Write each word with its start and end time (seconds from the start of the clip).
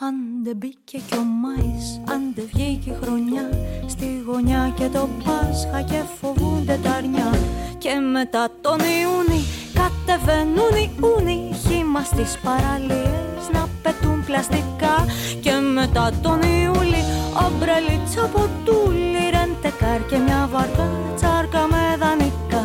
Αν 0.00 0.14
δεν 0.42 0.56
μπήκε 0.56 0.98
κι 1.08 1.14
ο 1.14 1.24
Μάης, 1.42 2.00
αν 2.08 2.32
δεν 2.34 2.48
βγήκε 2.52 2.90
η 2.90 2.96
χρονιά 3.02 3.48
Στη 3.86 4.22
γωνιά 4.26 4.72
και 4.76 4.88
το 4.88 5.08
Πάσχα 5.24 5.82
και 5.82 6.02
φοβούνται 6.20 6.78
τα 6.82 6.90
αρνιά. 6.90 7.30
Και 7.78 7.94
μετά 8.12 8.48
τον 8.60 8.78
Ιούνι 8.78 9.40
κατεβαίνουν 9.78 10.74
οι 10.80 10.90
ούνοι 11.02 11.54
Χήμα 11.66 12.02
στις 12.02 12.38
παραλίες 12.44 13.44
να 13.52 13.68
πετούν 13.82 14.24
πλαστικά. 14.24 14.96
Και 15.40 15.52
μετά 15.74 16.12
τον 16.22 16.40
Ιούλη 16.42 17.02
ομπρελίτσα 17.46 18.24
από 18.24 18.48
τούλι 18.64 19.24
Ρεντεκάρ 19.34 20.06
και 20.06 20.16
μια 20.16 20.48
βαρκά 20.52 20.88
τσάρκα 21.16 21.66
με 21.72 21.96
δανεικά. 22.00 22.64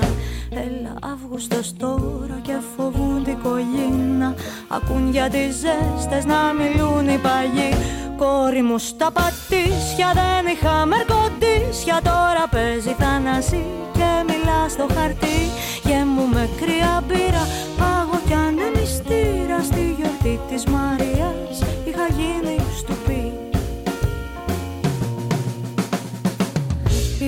Έλα 0.50 0.94
Αύγουστος 1.02 1.74
τώρα 1.78 2.40
και 2.42 2.56
φοβούν 2.76 3.03
την 3.44 3.52
κολλήνα 3.52 4.36
Ακούν 4.68 5.10
για 5.12 5.30
τις 5.30 5.56
ζέστες 5.56 6.26
να 6.26 6.54
μιλούν 6.54 7.08
οι 7.08 7.18
παγιοί 7.18 7.74
Κόρη 8.18 8.62
μου 8.62 8.78
στα 8.78 9.12
πατήσια 9.12 10.12
δεν 10.14 10.54
είχα 10.54 10.86
μερκοντήσια 10.86 12.00
Τώρα 12.04 12.46
παίζει 12.52 12.96
θανάση 13.00 13.66
και 13.94 14.10
μιλά 14.28 14.70
στο 14.70 14.86
χαρτί. 14.96 15.42
Και 15.84 15.98
μου 16.14 16.28
με 16.34 16.50
κρύα 16.60 17.04
μπύρα 17.08 17.44
πάγω 17.78 18.20
κι 18.28 18.34
αν 18.34 18.58
μυστήρα. 18.76 19.64
Στη 19.64 19.96
γιορτή 19.98 20.40
της 20.50 20.64
Μαρίας 20.66 21.56
είχα 21.88 22.08
γίνει 22.18 22.56
στουπί 22.78 23.03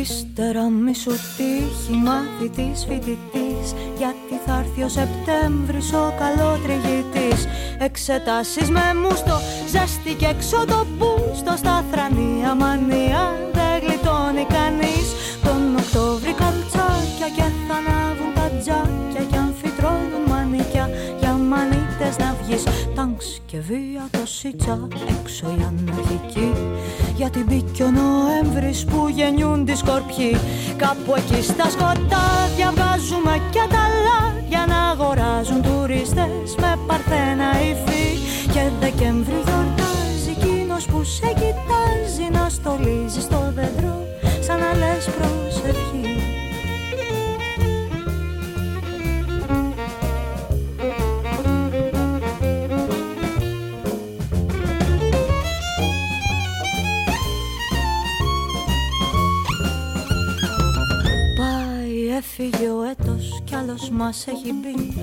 Ύστερα 0.05 0.69
μη 0.69 0.95
σου 0.95 1.11
τύχει 1.37 1.93
μάθητης 2.05 2.85
φοιτητής. 2.87 3.67
Γιατί 3.97 4.35
θα 4.45 4.53
έρθει 4.59 4.83
ο 4.83 4.89
Σεπτέμβρης 4.89 5.93
ο 5.93 6.13
καλότριγητής 6.21 7.39
Εξετάσεις 7.79 8.69
με 8.69 8.85
μουστο, 9.01 9.37
ζέστη 9.71 10.13
και 10.13 10.25
έξω 10.25 10.65
το 10.65 10.85
πούστο 10.97 11.53
Στα 11.57 11.83
θρανία 11.91 12.55
μανία 12.55 13.21
δεν 13.53 13.73
γλιτώνει 13.83 14.45
κανείς. 14.57 15.07
Τον 15.43 15.61
Οκτώβρη 15.79 16.33
καλτσάκια 16.41 17.29
και 17.35 17.45
θα 17.67 17.75
ανάβουν 17.79 18.31
τα 18.37 18.47
τζάκια 18.59 19.23
μανίτες 21.99 22.17
να 22.17 22.35
βγεις. 22.41 22.63
Τάγκς 22.95 23.41
και 23.45 23.57
βία 23.59 24.07
το 24.11 24.25
σίτσα 24.25 24.87
έξω 25.19 25.45
η 25.47 25.65
αναρχική. 25.67 26.51
Γιατί 27.15 27.43
μπήκε 27.43 27.83
ο 27.83 27.91
Νοέμβρης 27.91 28.85
που 28.85 29.07
γεννιούν 29.07 29.65
τις 29.65 29.79
σκορπιοί 29.79 30.37
Κάπου 30.77 31.13
εκεί 31.17 31.41
στα 31.41 31.69
σκοτάδια 31.69 32.69
βγάζουμε 32.75 33.41
κι 33.51 33.59
τα 33.69 33.85
για 34.49 34.65
να 34.67 34.77
αγοράζουν 34.89 35.61
τουρίστες 35.61 36.55
με 36.61 36.79
παρθένα 36.87 37.49
υφή. 37.71 38.07
Και 38.53 38.61
Δεκέμβρη 38.79 39.39
γιορτάζει 39.45 40.29
εκείνος 40.37 40.85
που 40.85 41.03
σε 41.03 41.27
κοιτάζει 41.27 42.27
να 42.31 42.49
στολίζει 42.49 43.21
στο 43.21 43.53
δέντρο 43.55 43.95
σαν 44.39 44.59
να 44.59 44.73
λες 44.77 45.09
προσευχή 45.17 46.14
Έφυγε 62.17 62.69
ο 62.69 62.83
έτος 62.83 63.41
κι 63.43 63.55
άλλος 63.55 63.89
μας 63.89 64.27
έχει 64.27 64.53
μπει. 64.53 64.93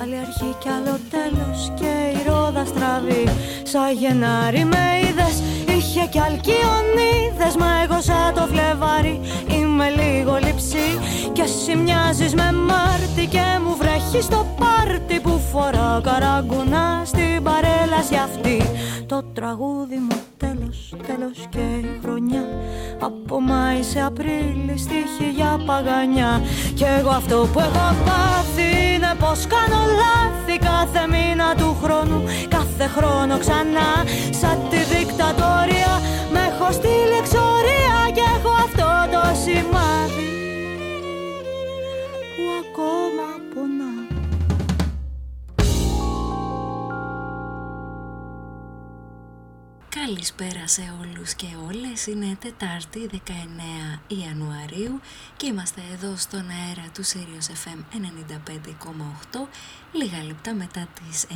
Άλλη 0.00 0.16
αρχή 0.16 0.54
κι 0.58 0.68
άλλο 0.68 0.98
τέλος 1.10 1.72
και 1.74 1.92
η 2.14 2.28
ρόδα 2.28 2.64
στραβή. 2.64 3.24
Σαν 3.62 3.92
Γενάρη 3.92 4.64
με 4.64 4.84
είδες 5.02 5.42
είχε 5.76 6.06
κι 6.10 6.18
αλκιονίδες. 6.18 7.56
Μα 7.58 7.82
εγώ 7.82 8.00
σαν 8.00 8.34
το 8.34 8.40
φλεβάρι 8.40 9.20
είμαι 9.48 9.88
λίγο 9.90 10.38
λυψή 10.44 10.88
Και 11.32 11.42
εσύ 11.42 11.76
μοιάζεις 11.76 12.34
με 12.34 12.52
Μάρτι 12.52 13.26
και 13.26 13.44
μου 13.64 13.76
βρέχεις 13.76 14.24
στο 14.24 14.46
πάρτι. 14.58 15.20
Που 15.20 15.40
φορά 15.52 16.00
καραγκουνά 16.04 17.02
στην 17.04 17.42
παρέλαση 17.42 18.14
αυτή. 18.14 18.62
Το 19.06 19.22
τραγούδι 19.34 19.96
μου 19.96 20.23
τέλος, 20.36 20.94
τέλος 21.06 21.46
και 21.48 21.58
η 21.58 21.98
χρονιά. 22.02 22.44
Από 23.00 23.40
Μάη 23.40 23.82
σε 23.82 24.00
Απρίλη 24.02 24.76
στοίχη 24.76 25.30
για 25.36 25.60
παγανιά. 25.66 26.42
Κι 26.74 26.84
εγώ 26.98 27.10
αυτό 27.10 27.48
που 27.52 27.58
έχω 27.58 27.94
πάθει 28.04 28.68
είναι 28.94 29.12
πως 29.18 29.46
κάνω 29.46 29.80
λάθη 30.00 30.34
Κάθε 30.58 31.06
μήνα 31.12 31.54
του 31.54 31.76
χρόνου, 31.82 32.22
κάθε 32.48 32.86
χρόνο 32.86 33.38
ξανά 33.38 33.90
Σαν 34.40 34.58
τη 34.70 34.76
δικτατορία 34.76 35.92
με 36.32 36.40
έχω 36.50 36.72
στείλει 36.72 37.16
εξορία 37.22 37.96
Κι 38.14 38.24
έχω 38.36 38.52
αυτό 38.66 38.90
το 39.12 39.22
σημάδι 39.42 40.32
που 42.34 42.44
ακόμα 42.62 43.28
πονά 43.54 43.93
Καλησπέρα 50.06 50.66
σε 50.66 50.82
όλους 51.00 51.34
και 51.34 51.46
όλες, 51.66 52.06
είναι 52.06 52.36
Τετάρτη 52.40 53.10
19 53.12 53.18
Ιανουαρίου 54.06 55.00
και 55.36 55.46
είμαστε 55.46 55.80
εδώ 55.92 56.16
στον 56.16 56.40
αέρα 56.40 56.88
του 56.94 57.04
Sirius 57.04 57.48
FM 57.64 57.80
95,8 59.34 59.48
λίγα 59.94 60.24
λεπτά 60.24 60.54
μετά 60.54 60.88
τις 60.94 61.26
9 61.30 61.32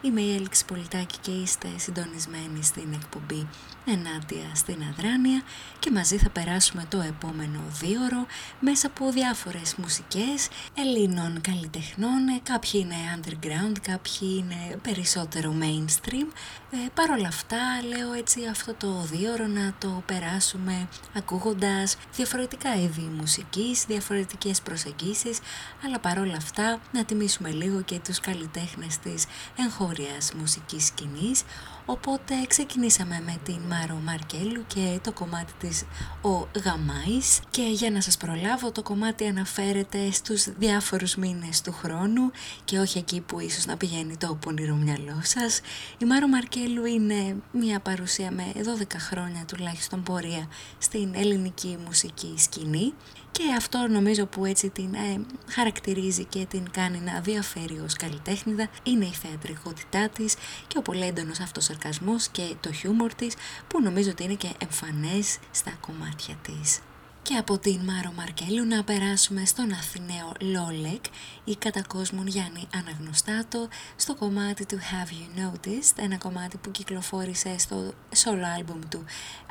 Είμαι 0.00 0.20
η 0.20 0.34
Έλξη 0.34 0.64
Πολιτάκη 0.64 1.18
και 1.20 1.30
είστε 1.30 1.68
συντονισμένοι 1.76 2.62
στην 2.62 2.92
εκπομπή 2.92 3.48
ενάντια 3.84 4.54
στην 4.54 4.82
Αδράνεια 4.90 5.42
και 5.78 5.90
μαζί 5.90 6.16
θα 6.16 6.30
περάσουμε 6.30 6.84
το 6.88 7.00
επόμενο 7.00 7.60
δίωρο 7.80 8.26
μέσα 8.60 8.86
από 8.86 9.10
διάφορες 9.10 9.74
μουσικές 9.74 10.48
Ελλήνων 10.74 11.40
καλλιτεχνών, 11.40 12.40
κάποιοι 12.42 12.70
είναι 12.74 12.94
underground, 13.16 13.76
κάποιοι 13.82 14.20
είναι 14.20 14.76
περισσότερο 14.82 15.54
mainstream. 15.60 16.26
Ε, 16.70 16.76
Παρ' 16.94 17.10
όλα 17.10 17.28
αυτά 17.28 17.58
λέω 17.88 18.12
έτσι 18.12 18.46
αυτό 18.50 18.74
το 18.74 19.06
δίωρο 19.12 19.46
να 19.46 19.74
το 19.78 20.02
περάσουμε 20.06 20.88
ακούγοντας 21.16 21.96
διαφορετικά 22.14 22.74
είδη 22.74 23.10
μουσικής, 23.18 23.84
διαφορετικές 23.84 24.60
προσεγγίσεις, 24.60 25.38
αλλά 25.84 25.98
παρόλα 25.98 26.36
αυτά 26.36 26.80
να 26.92 27.04
τιμήσουμε 27.04 27.50
λίγο 27.50 27.67
και 27.84 28.00
τους 28.04 28.20
καλλιτέχνες 28.20 28.98
της 28.98 29.24
εγχώριας 29.58 30.32
μουσικής 30.34 30.86
σκηνής, 30.86 31.42
Οπότε 31.90 32.34
ξεκινήσαμε 32.48 33.22
με 33.26 33.36
την 33.44 33.58
Μάρο 33.68 34.00
Μαρκέλου 34.04 34.64
και 34.66 34.98
το 35.02 35.12
κομμάτι 35.12 35.52
της 35.58 35.84
«Ο 36.22 36.48
Γαμάης» 36.64 37.40
και 37.50 37.62
για 37.62 37.90
να 37.90 38.00
σας 38.00 38.16
προλάβω 38.16 38.72
το 38.72 38.82
κομμάτι 38.82 39.26
αναφέρεται 39.26 40.10
στους 40.10 40.48
διάφορους 40.58 41.16
μήνες 41.16 41.60
του 41.60 41.72
χρόνου 41.72 42.30
και 42.64 42.78
όχι 42.78 42.98
εκεί 42.98 43.20
που 43.20 43.40
ίσως 43.40 43.66
να 43.66 43.76
πηγαίνει 43.76 44.16
το 44.16 44.38
πονηρό 44.40 44.74
μυαλό 44.74 45.20
σας. 45.22 45.60
Η 45.98 46.04
Μάρο 46.04 46.28
Μαρκέλου 46.28 46.84
είναι 46.84 47.36
μια 47.52 47.80
παρουσία 47.80 48.30
με 48.30 48.52
12 48.54 48.98
χρόνια 48.98 49.44
τουλάχιστον 49.44 50.02
πορεία 50.02 50.48
στην 50.78 51.14
ελληνική 51.14 51.78
μουσική 51.84 52.34
σκηνή 52.36 52.92
και 53.38 53.54
αυτό 53.56 53.86
νομίζω 53.90 54.26
που 54.26 54.44
έτσι 54.44 54.70
την 54.70 54.94
ε, 54.94 55.20
χαρακτηρίζει 55.48 56.24
και 56.24 56.46
την 56.46 56.70
κάνει 56.70 56.98
να 56.98 57.20
διαφέρει 57.20 57.80
ως 57.84 57.94
καλλιτέχνηδα 57.94 58.68
είναι 58.82 59.04
η 59.04 59.12
θεατρικότητά 59.12 60.08
της 60.08 60.34
και 60.66 60.78
ο 60.78 60.82
πολύ 60.82 61.04
έντονος 61.06 61.40
αυτός 61.40 61.64
σαρκασμός 61.64 62.28
και 62.28 62.54
το 62.60 62.72
χιούμορ 62.72 63.14
της 63.14 63.34
που 63.68 63.82
νομίζω 63.82 64.10
ότι 64.10 64.24
είναι 64.24 64.34
και 64.34 64.48
εμφανές 64.58 65.38
στα 65.50 65.72
κομμάτια 65.80 66.34
της. 66.42 66.80
Και 67.28 67.36
από 67.36 67.58
την 67.58 67.80
Μάρο 67.80 68.12
Μαρκέλου 68.16 68.64
να 68.64 68.84
περάσουμε 68.84 69.44
στον 69.44 69.72
Αθηναίο 69.72 70.32
Λόλεκ 70.40 71.04
ή 71.44 71.56
κατά 71.56 71.82
κόσμον 71.82 72.26
Γιάννη 72.26 72.66
Αναγνωστάτο 72.74 73.68
στο 73.96 74.14
κομμάτι 74.14 74.66
του 74.66 74.78
Have 74.78 75.08
You 75.08 75.44
Noticed, 75.44 75.92
ένα 75.96 76.18
κομμάτι 76.18 76.56
που 76.56 76.70
κυκλοφόρησε 76.70 77.58
στο 77.58 77.92
solo 78.16 78.60
album 78.60 78.78
του 78.88 79.04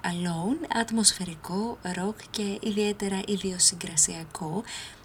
Alone, 0.03 0.77
ατμοσφαιρικό, 0.79 1.77
rock 1.83 2.15
και 2.29 2.57
ιδιαίτερα 2.61 3.21
ιδιοσυγκρασιακό 3.27 4.63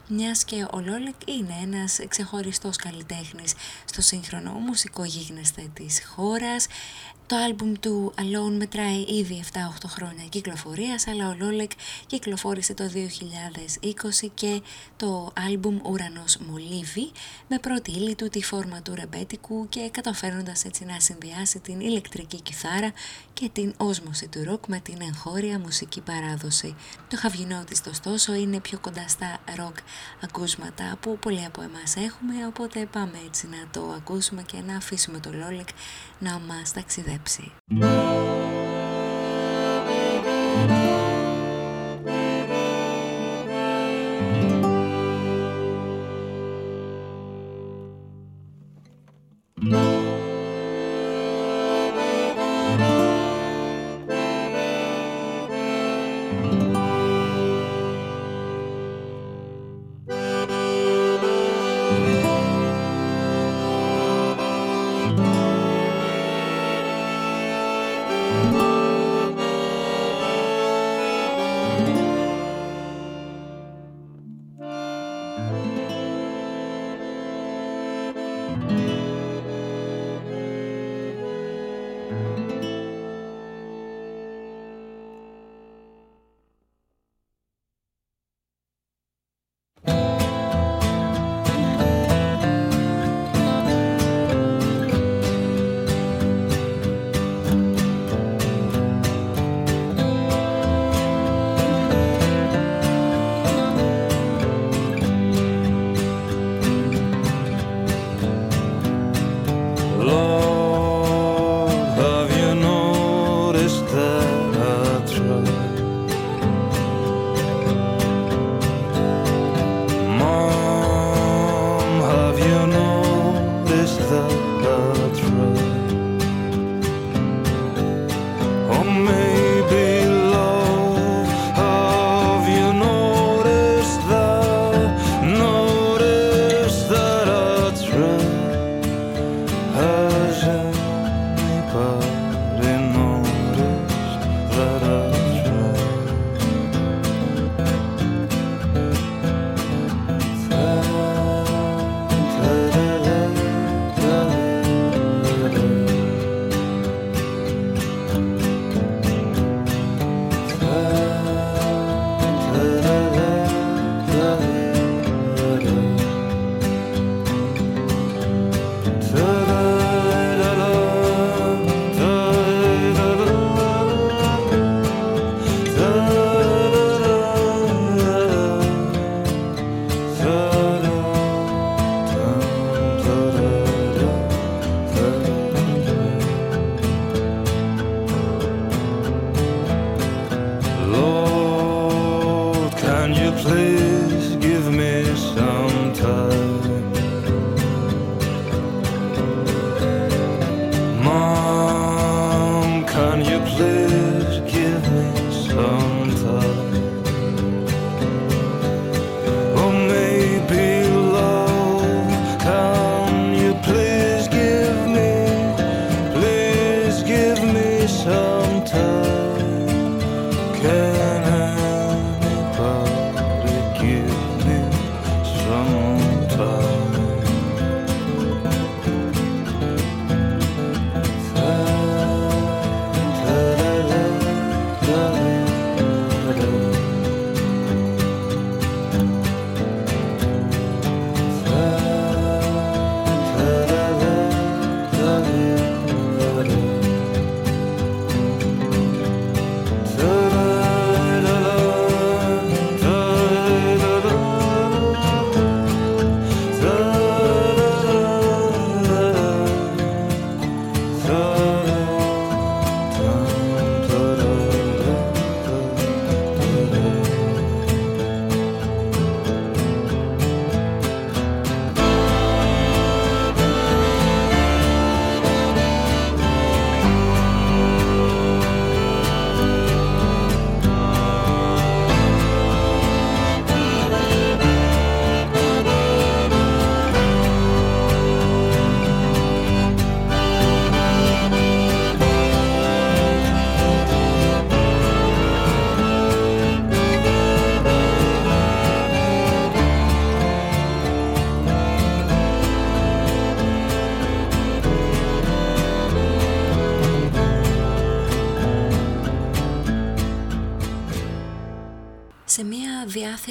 μιας 0.09 0.45
και 0.45 0.67
ο 0.73 0.81
Λόλεκ 0.81 1.15
είναι 1.25 1.55
ένας 1.63 2.01
ξεχωριστός 2.09 2.77
καλλιτέχνης 2.77 3.55
στο 3.85 4.03
σύγχρονο 4.03 4.53
μουσικό 4.53 5.05
γίγνεσθε 5.05 5.71
της 5.75 6.03
χώρας. 6.07 6.67
Το 7.27 7.37
άλμπουμ 7.37 7.73
του 7.81 8.15
Alone 8.19 8.57
μετράει 8.59 9.05
ήδη 9.09 9.45
7-8 9.53 9.59
χρόνια 9.87 10.25
κυκλοφορίας, 10.29 11.07
αλλά 11.07 11.29
ο 11.29 11.35
Λόλεκ 11.39 11.71
κυκλοφόρησε 12.07 12.75
το 12.75 12.85
2020 12.85 14.31
και 14.35 14.63
το 14.97 15.33
άλμπουμ 15.47 15.79
Ουρανός 15.85 16.37
Μολύβι 16.37 17.11
με 17.49 17.59
πρώτη 17.59 17.91
ύλη 17.91 18.15
του 18.15 18.29
τη 18.29 18.43
φόρμα 18.43 18.83
του 18.83 18.95
ρεμπέτικου 18.95 19.69
και 19.69 19.89
καταφέροντας 19.91 20.65
έτσι 20.65 20.85
να 20.85 21.01
συνδυάσει 21.01 21.61
την 21.61 21.81
ηλεκτρική 21.81 22.41
κιθάρα 22.41 22.93
και 23.33 23.49
την 23.53 23.75
όσμωση 23.77 24.29
του 24.29 24.45
ροκ 24.45 24.67
με 24.67 24.81
την 24.81 24.97
εγχώρια 25.01 25.59
μουσική 25.59 26.01
παράδοση. 26.01 26.77
Το 27.09 27.17
χαυγινότιστο 27.17 27.91
ωστόσο 27.91 28.35
είναι 28.35 28.61
πιο 28.61 28.79
κοντά 28.79 29.09
στα 29.09 29.39
ροκ 29.57 29.77
ακούσματα 30.23 30.97
που 31.01 31.19
πολλοί 31.19 31.45
από 31.45 31.63
εμάς 31.63 31.97
έχουμε, 31.97 32.47
οπότε 32.47 32.89
πάμε 32.93 33.19
έτσι 33.27 33.49
να 33.49 33.69
το 33.71 33.93
ακούσουμε 33.97 34.43
και 34.43 34.57
να 34.67 34.77
αφήσουμε 34.77 35.21
το 35.21 35.33
Λόλεκ 35.33 35.69
να 36.23 36.39
μας 36.39 36.73
ταξιδέψει 36.73 37.53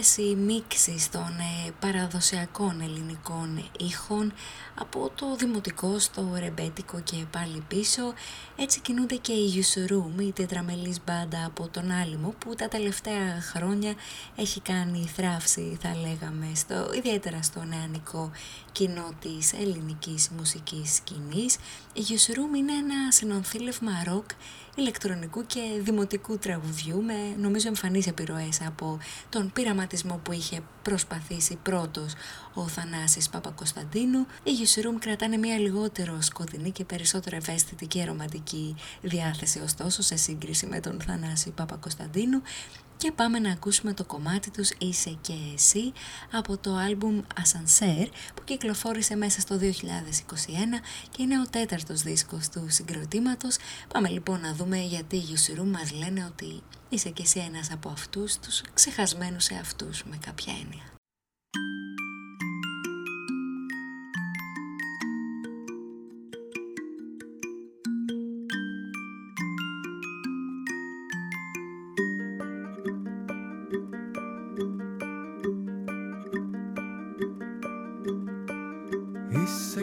μπερδέψει. 0.02 0.22
διάθεση 0.22 0.36
μίξης 0.36 1.10
των 1.10 1.40
ε, 1.40 1.72
παραδοσιακών 1.80 2.82
ελληνικών 2.82 3.70
ήχων 3.80 4.34
από 4.76 5.12
το 5.16 5.36
δημοτικό 5.36 6.00
στο 6.00 6.36
ρεμπέτικο 6.40 7.00
και 7.00 7.26
πάλι 7.32 7.64
πίσω 7.68 8.14
έτσι 8.56 8.80
κινούνται 8.80 9.16
και 9.16 9.32
οι 9.32 9.64
Usuroom, 9.64 10.22
η 10.22 10.32
τετραμελής 10.32 11.00
μπάντα 11.06 11.46
από 11.46 11.68
τον 11.68 11.92
Άλυμο 11.92 12.34
που 12.40 12.56
τα 12.56 12.68
τελευταία 12.68 13.42
χρόνια 13.42 13.94
έχει 14.36 14.62
κάνει 14.62 15.10
θράψη 15.16 15.78
θα 15.82 15.96
λέγαμε 15.96 16.52
στο, 16.56 16.94
ιδιαίτερα 16.94 17.42
στο 17.42 17.64
νεανικό 17.64 18.32
κοινό 18.72 19.10
της 19.22 19.54
ελληνικής 19.54 20.30
μουσικής 20.38 20.96
σκηνής. 20.96 21.56
Η 21.94 22.02
Usuroom 22.10 22.58
είναι 22.58 22.74
ένα 22.74 23.12
συνονθήλευμα 23.12 23.92
ροκ 24.06 24.30
ηλεκτρονικού 24.76 25.46
και 25.46 25.62
δημοτικού 25.80 26.38
τραγουδιού 26.38 27.02
με 27.04 27.36
νομίζω 27.38 27.68
εμφανείς 27.68 28.08
επιρροές 28.08 28.62
από 28.66 29.00
τον 29.30 29.52
πειραματισμό 29.52 30.20
που 30.24 30.32
είχε 30.32 30.62
προσπαθήσει 30.82 31.58
πρώτος 31.64 32.14
ο 32.54 32.68
Θανάσης 32.68 33.30
Παπακοσταντίνου. 33.30 34.26
Οι 34.44 34.52
Γιουσιρούμ 34.52 34.98
κρατάνε 34.98 35.38
μια 35.38 35.58
λιγότερο 35.58 36.22
σκοτεινή 36.22 36.72
και 36.72 36.84
περισσότερο 36.84 37.36
ευαίσθητη 37.36 37.86
και 37.88 38.06
ρομαντική 38.06 38.76
διάθεση 39.02 39.60
ωστόσο 39.60 40.02
σε 40.02 40.16
σύγκριση 40.16 40.66
με 40.66 40.80
τον 40.80 41.02
Θανάση 41.02 41.50
Παπακοσταντίνου 41.50 42.42
και 43.02 43.12
πάμε 43.12 43.40
να 43.40 43.52
ακούσουμε 43.52 43.94
το 43.94 44.04
κομμάτι 44.04 44.52
τους 44.52 44.70
«Είσαι 44.78 45.18
και 45.22 45.34
εσύ» 45.54 45.94
από 46.32 46.58
το 46.58 46.76
άλμπουμ 46.76 47.22
«Ascenseur» 47.36 48.08
που 48.36 48.44
κυκλοφόρησε 48.44 49.16
μέσα 49.16 49.42
στο 49.42 49.60
2021 49.62 49.66
και 51.10 51.22
είναι 51.22 51.40
ο 51.40 51.46
τέταρτος 51.50 52.02
δίσκος 52.02 52.50
του 52.50 52.66
συγκροτήματος. 52.70 53.58
Πάμε 53.94 54.10
λοιπόν 54.10 54.40
να 54.40 54.54
δούμε 54.54 54.78
γιατί 54.78 55.16
οι 55.16 55.20
Γιουσιρού 55.20 55.66
μας 55.66 55.92
λένε 55.92 56.26
ότι 56.26 56.62
είσαι 56.90 57.10
και 57.10 57.22
εσύ 57.22 57.40
ένας 57.40 57.72
από 57.72 57.90
αυτούς 57.90 58.40
τους 58.40 58.62
ξεχασμένους 58.74 59.44
σε 59.44 59.56
αυτούς 59.56 60.04
με 60.04 60.18
κάποια 60.26 60.54
έννοια. 60.54 60.84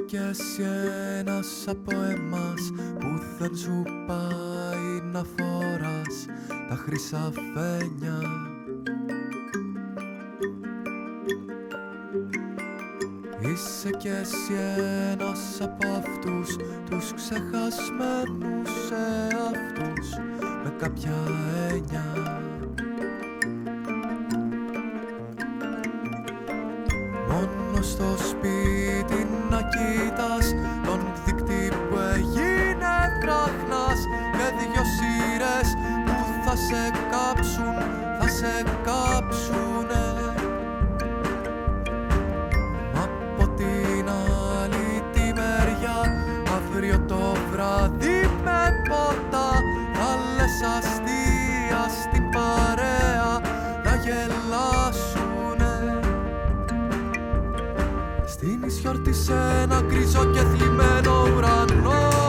Κι 0.09 0.17
εσύ 0.17 0.63
ένας 1.19 1.65
από 1.69 1.91
εμάς 1.91 2.73
που 2.99 3.07
δεν 3.39 3.57
σου 3.57 3.83
πάει 4.07 5.01
να 5.13 5.25
φοράς 5.25 6.27
τα 6.69 6.75
χρυσαφένια 6.75 8.19
Είσαι 13.41 13.91
κι 13.91 14.09
εσύ 14.09 14.55
ένας 15.13 15.61
από 15.61 15.89
αυτούς 15.89 16.57
τους 16.91 17.13
ξεχασμένους 17.15 18.69
σε 18.87 19.37
αυτούς 19.49 20.09
με 20.65 20.75
κάποια 20.79 21.15
έννοια 21.69 22.38
Μόνο 27.79 27.91
στο 27.91 28.25
σπίτι 28.29 29.27
να 29.51 29.61
κοίτας 29.73 30.55
τον 30.85 31.01
δίκτυ 31.25 31.69
που 31.69 31.99
έγινε 32.15 32.95
βράχνας 33.23 34.01
και 34.33 34.47
δυο 34.59 34.85
σειρές 34.95 35.69
που 36.07 36.17
θα 36.45 36.57
σε 36.57 36.91
κάψουν, 37.11 37.75
θα 38.19 38.29
σε 38.29 38.63
κάψουνε. 38.83 40.07
Από 42.95 43.49
την 43.57 44.09
άλλη 44.61 45.03
τη 45.13 45.21
μεριά 45.21 46.01
αύριο 46.57 46.99
το 47.09 47.37
βράδυ 47.51 48.31
με 48.45 48.83
ποτά 48.89 49.51
θα 49.93 50.11
λες 50.37 50.63
αστεία 50.77 51.83
στην 52.03 52.31
παρέα 52.31 53.41
να 53.85 53.95
γελάσουνε 53.95 55.18
Στην 58.49 58.63
ισιόρτη 58.63 59.13
σε 59.15 59.33
ένα 59.63 59.81
γκρίζο 59.81 60.25
και 60.25 60.39
θλιμμένο 60.41 61.35
ουρανό 61.37 62.28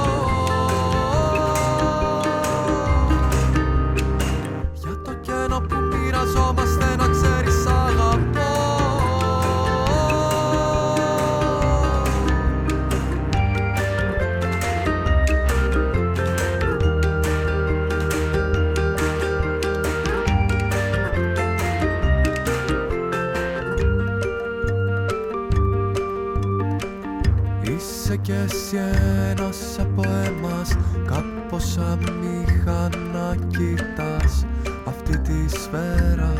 κι 28.69 28.75
εσύ 28.75 28.85
ένας 29.29 29.79
από 29.79 30.01
εμάς 30.25 30.75
Κάπως 31.07 31.71
σαν 31.71 31.99
είχα 32.21 32.89
να 33.13 33.35
κοιτάς 33.47 34.45
αυτή 34.85 35.17
τη 35.17 35.49
σφαίρα. 35.49 36.33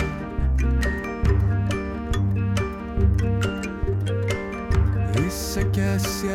Είσαι 5.25 5.63
κι 5.63 5.79
εσύ 5.79 6.27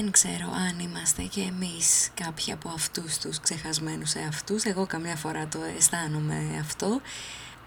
Δεν 0.00 0.10
ξέρω 0.10 0.50
αν 0.52 0.78
είμαστε 0.78 1.22
και 1.22 1.40
εμείς 1.40 2.10
κάποιοι 2.14 2.52
από 2.52 2.68
αυτούς 2.68 3.18
τους 3.18 3.40
ξεχασμένους 3.40 4.14
εαυτούς. 4.14 4.64
Εγώ 4.64 4.86
καμιά 4.86 5.16
φορά 5.16 5.48
το 5.48 5.58
αισθάνομαι 5.76 6.58
αυτό. 6.60 7.00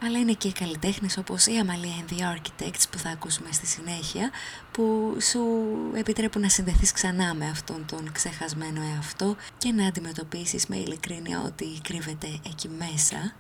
Αλλά 0.04 0.20
είναι 0.20 0.34
και 0.34 0.48
οι 0.48 0.52
καλλιτέχνες 0.52 1.18
όπως 1.18 1.46
η 1.46 1.52
Amalia 1.64 2.02
and 2.02 2.14
the 2.14 2.36
Architects 2.36 2.84
που 2.92 2.98
θα 2.98 3.10
ακούσουμε 3.10 3.52
στη 3.52 3.66
συνέχεια 3.66 4.32
που 4.72 5.18
σου 5.22 5.42
επιτρέπουν 5.96 6.42
να 6.42 6.50
συνδεθείς 6.50 6.92
ξανά 6.92 7.34
με 7.34 7.50
αυτόν 7.50 7.86
τον 7.86 8.12
ξεχασμένο 8.12 8.82
εαυτό 8.96 9.36
και 9.58 9.72
να 9.72 9.88
αντιμετωπίσεις 9.88 10.68
με 10.68 10.76
ειλικρίνεια 10.76 11.42
ότι 11.46 11.80
κρύβεται 11.84 12.28
εκεί 12.46 12.70
μέσα. 12.70 13.34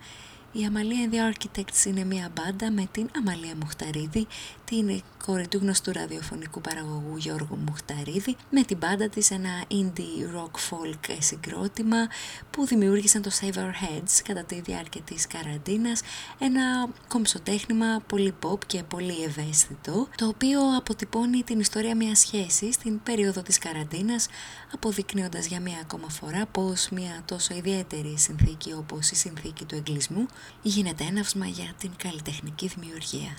Η 0.53 0.60
Amalia 0.70 1.08
and 1.08 1.13
the 1.13 1.34
Architects 1.34 1.86
είναι 1.86 2.03
μια 2.03 2.31
μπάντα 2.36 2.72
με 2.72 2.88
την 2.91 3.10
Αμαλία 3.17 3.53
Μουχταρίδη, 3.60 4.27
την 4.65 5.01
κόρη 5.25 5.48
του 5.48 5.58
γνωστού 5.58 5.91
ραδιοφωνικού 5.91 6.62
παραγωγού 6.62 7.17
Γιώργου 7.17 7.58
Μουχταρίδη 7.67 8.36
με 8.50 8.63
την 8.63 8.79
πάντα 8.79 9.10
της 9.10 9.31
ένα 9.31 9.50
indie 9.72 10.38
rock 10.38 10.70
folk 10.70 11.15
συγκρότημα 11.20 12.08
που 12.51 12.65
δημιούργησαν 12.65 13.22
το 13.22 13.31
Save 13.41 13.53
Our 13.53 13.72
Heads 13.84 14.22
κατά 14.24 14.43
τη 14.43 14.62
διάρκεια 14.62 15.01
της 15.01 15.27
καραντίνας 15.27 16.01
ένα 16.39 16.89
κομψοτέχνημα 17.08 18.01
πολύ 18.08 18.34
pop 18.43 18.65
και 18.67 18.84
πολύ 18.84 19.24
ευαίσθητο 19.24 20.08
το 20.15 20.27
οποίο 20.27 20.75
αποτυπώνει 20.77 21.43
την 21.43 21.60
ιστορία 21.60 21.96
μιας 21.96 22.20
σχέσης 22.20 22.75
στην 22.75 23.03
περίοδο 23.03 23.41
της 23.41 23.58
καραντίνας 23.58 24.27
αποδεικνύοντας 24.74 25.46
για 25.46 25.60
μία 25.60 25.77
ακόμα 25.81 26.10
φορά 26.10 26.46
πως 26.46 26.89
μια 26.89 27.22
τόσο 27.25 27.53
ιδιαίτερη 27.55 28.17
συνθήκη 28.17 28.74
όπως 28.74 29.12
η 29.12 29.15
συνθήκη 29.15 29.65
του 29.65 29.75
εγκλισμού 29.75 30.25
γίνεται 30.62 31.03
έναυσμα 31.03 31.45
για 31.45 31.74
την 31.77 31.91
καλλιτεχνική 31.98 32.67
δημιουργία. 32.67 33.38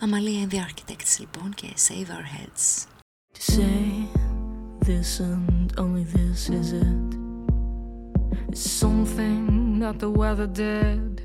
Amalia 0.00 0.44
and 0.44 0.50
the 0.50 0.58
Architects 0.58 1.18
λοιπόν 1.18 1.54
και 1.54 1.68
Save 1.76 2.10
Our 2.10 2.26
Heads. 2.36 2.86
To 3.32 3.42
say 3.52 4.08
this 4.86 5.20
and 5.20 5.72
only 5.78 6.04
this 6.04 6.48
is 6.50 6.72
it. 6.72 7.10
It's 8.50 8.70
something 8.84 9.78
that 9.80 9.98
the 9.98 10.10
weather 10.10 10.46
did. 10.46 11.22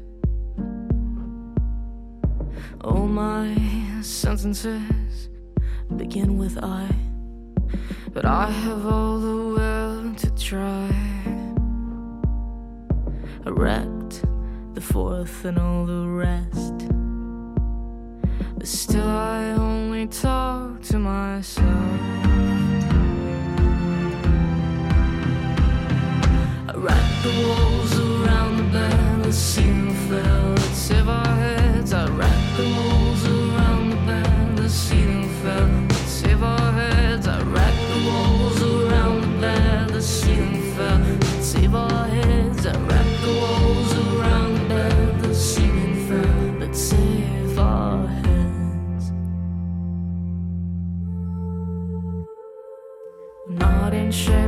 All 2.84 3.08
my 3.08 3.46
sentences 4.02 5.30
begin 6.02 6.38
with 6.38 6.56
I, 6.64 6.88
but 8.14 8.26
I 8.26 8.50
have 8.64 8.84
all 8.86 9.20
the 9.28 9.40
will 9.56 10.16
to 10.24 10.30
try. 10.50 10.90
I 13.46 13.50
wrecked 13.50 14.16
the 14.82 14.94
fourth 14.94 15.46
and 15.46 15.60
all 15.60 15.86
the 15.86 16.08
rest. 16.08 16.78
But 18.58 18.68
still, 18.68 19.08
I 19.08 19.52
only 19.52 20.08
talk 20.08 20.82
to 20.84 20.98
myself. 20.98 21.68
I 26.68 26.74
wrap 26.76 27.24
the 27.24 27.34
walls 27.48 27.94
around 28.00 28.58
the 28.58 28.64
bed, 28.72 29.24
the 29.24 29.34
ceiling 29.34 29.94
fell. 30.08 30.50
Let's 30.56 30.92
if 30.92 31.08
our 31.08 31.36
heads. 31.36 31.94
I 31.94 32.08
wrap 32.08 32.58
the 32.58 32.68
walls 32.78 33.26
around 33.26 33.90
the 33.92 33.98
bed, 34.08 34.58
the 34.58 34.70
ceiling 34.70 35.30
fell. 35.42 35.68
Let's 35.90 36.24
if 36.24 36.42
our 36.42 36.71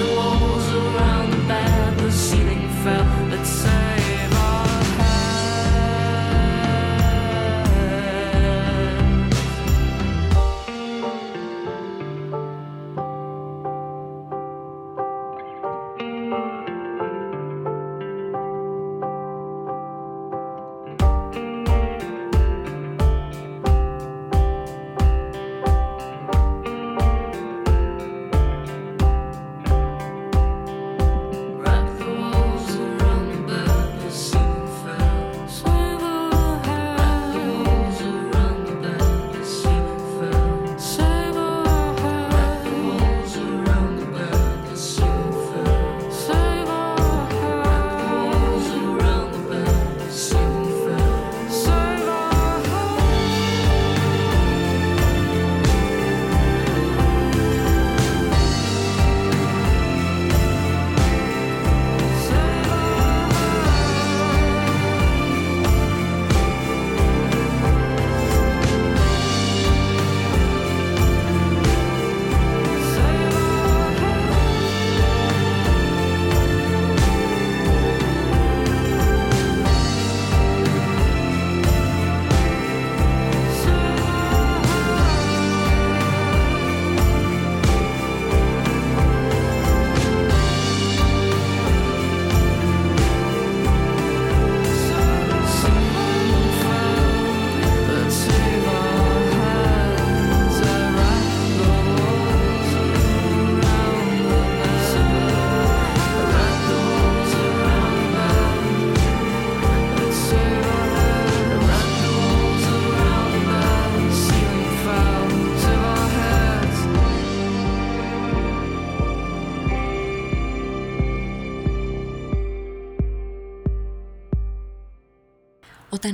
the. 0.00 0.29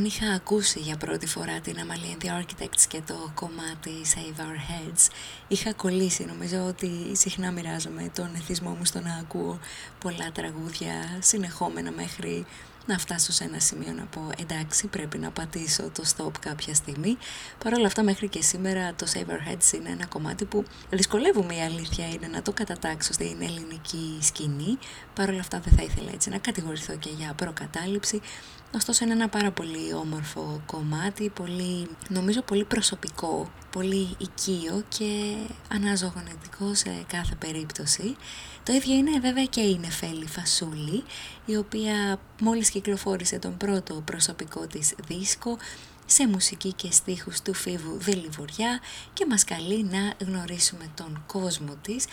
Είχα 0.07 0.33
ακούσει 0.33 0.81
για 0.81 0.97
πρώτη 0.97 1.27
φορά 1.27 1.61
την 1.61 1.77
Amelie 1.77 2.25
the 2.25 2.29
Architects 2.29 2.85
και 2.89 3.01
το 3.07 3.31
κομμάτι 3.35 3.91
Save 4.15 4.41
Our 4.41 4.71
Heads, 4.71 5.11
είχα 5.49 5.73
κολλήσει. 5.73 6.25
Νομίζω 6.25 6.65
ότι 6.67 6.91
συχνά 7.13 7.51
μοιράζομαι 7.51 8.11
τον 8.15 8.35
εθισμό 8.35 8.71
μου 8.71 8.85
στο 8.85 9.01
να 9.01 9.15
ακούω 9.15 9.59
πολλά 9.99 10.33
τραγούδια 10.33 11.19
συνεχόμενα 11.21 11.91
μέχρι 11.91 12.47
να 12.87 12.99
φτάσω 12.99 13.33
σε 13.33 13.45
ένα 13.45 13.59
σημείο 13.59 13.93
να 13.93 14.05
πω 14.05 14.31
εντάξει 14.39 14.87
πρέπει 14.87 15.19
να 15.19 15.31
πατήσω 15.31 15.83
το 15.83 16.03
stop 16.17 16.33
κάποια 16.41 16.75
στιγμή. 16.75 17.17
Παρ' 17.65 17.73
όλα 17.73 17.87
αυτά 17.87 18.03
μέχρι 18.03 18.29
και 18.29 18.43
σήμερα 18.43 18.95
το 18.95 19.07
Save 19.15 19.31
Our 19.31 19.53
Heads 19.53 19.73
είναι 19.75 19.91
ένα 19.91 20.07
κομμάτι 20.07 20.45
που 20.45 20.65
δυσκολεύομαι 20.91 21.55
η 21.55 21.61
αλήθεια 21.61 22.09
είναι 22.09 22.27
να 22.27 22.43
το 22.43 22.53
κατατάξω 22.53 23.13
στην 23.13 23.43
ελληνική 23.43 24.19
σκηνή. 24.21 24.79
Παρ' 25.15 25.29
όλα 25.29 25.41
αυτά 25.41 25.61
δεν 25.61 25.73
θα 25.77 25.83
ήθελα 25.83 26.11
έτσι 26.13 26.31
να 26.31 26.39
κατηγορηθώ 26.39 26.97
και 26.97 27.11
για 27.19 27.33
προκατάληψη. 27.37 28.21
Ωστόσο 28.77 29.05
είναι 29.05 29.13
ένα 29.13 29.29
πάρα 29.29 29.51
πολύ 29.51 29.95
όμορφο 29.95 30.63
κομμάτι, 30.67 31.29
πολύ, 31.29 31.89
νομίζω 32.09 32.43
πολύ 32.43 32.65
προσωπικό, 32.65 33.51
πολύ 33.71 34.17
οικείο 34.19 34.83
και 34.89 35.37
αναζωογονητικό 35.73 36.75
σε 36.75 37.05
κάθε 37.07 37.35
περίπτωση. 37.35 38.17
Το 38.63 38.73
ίδιο 38.73 38.95
είναι 38.95 39.19
βέβαια 39.21 39.45
και 39.45 39.61
η 39.61 39.79
Νεφέλη 39.79 40.27
Φασούλη, 40.27 41.05
η 41.47 41.57
οποία 41.57 42.19
μόλις 42.41 42.71
κυκλοφόρησε 42.71 43.39
τον 43.39 43.57
πρώτο 43.57 43.95
προσωπικό 44.05 44.67
της 44.67 44.95
δίσκο 45.07 45.57
σε 46.07 46.29
μουσική 46.29 46.73
και 46.73 46.91
στίχους 46.91 47.41
του 47.41 47.55
Φίβου 47.55 47.97
Δελιβοριά 47.99 48.81
και 49.13 49.27
μας 49.29 49.45
καλεί 49.45 49.85
να 49.85 50.27
γνωρίσουμε 50.27 50.91
τον 50.95 51.23
κόσμο 51.27 51.75
της 51.83 52.05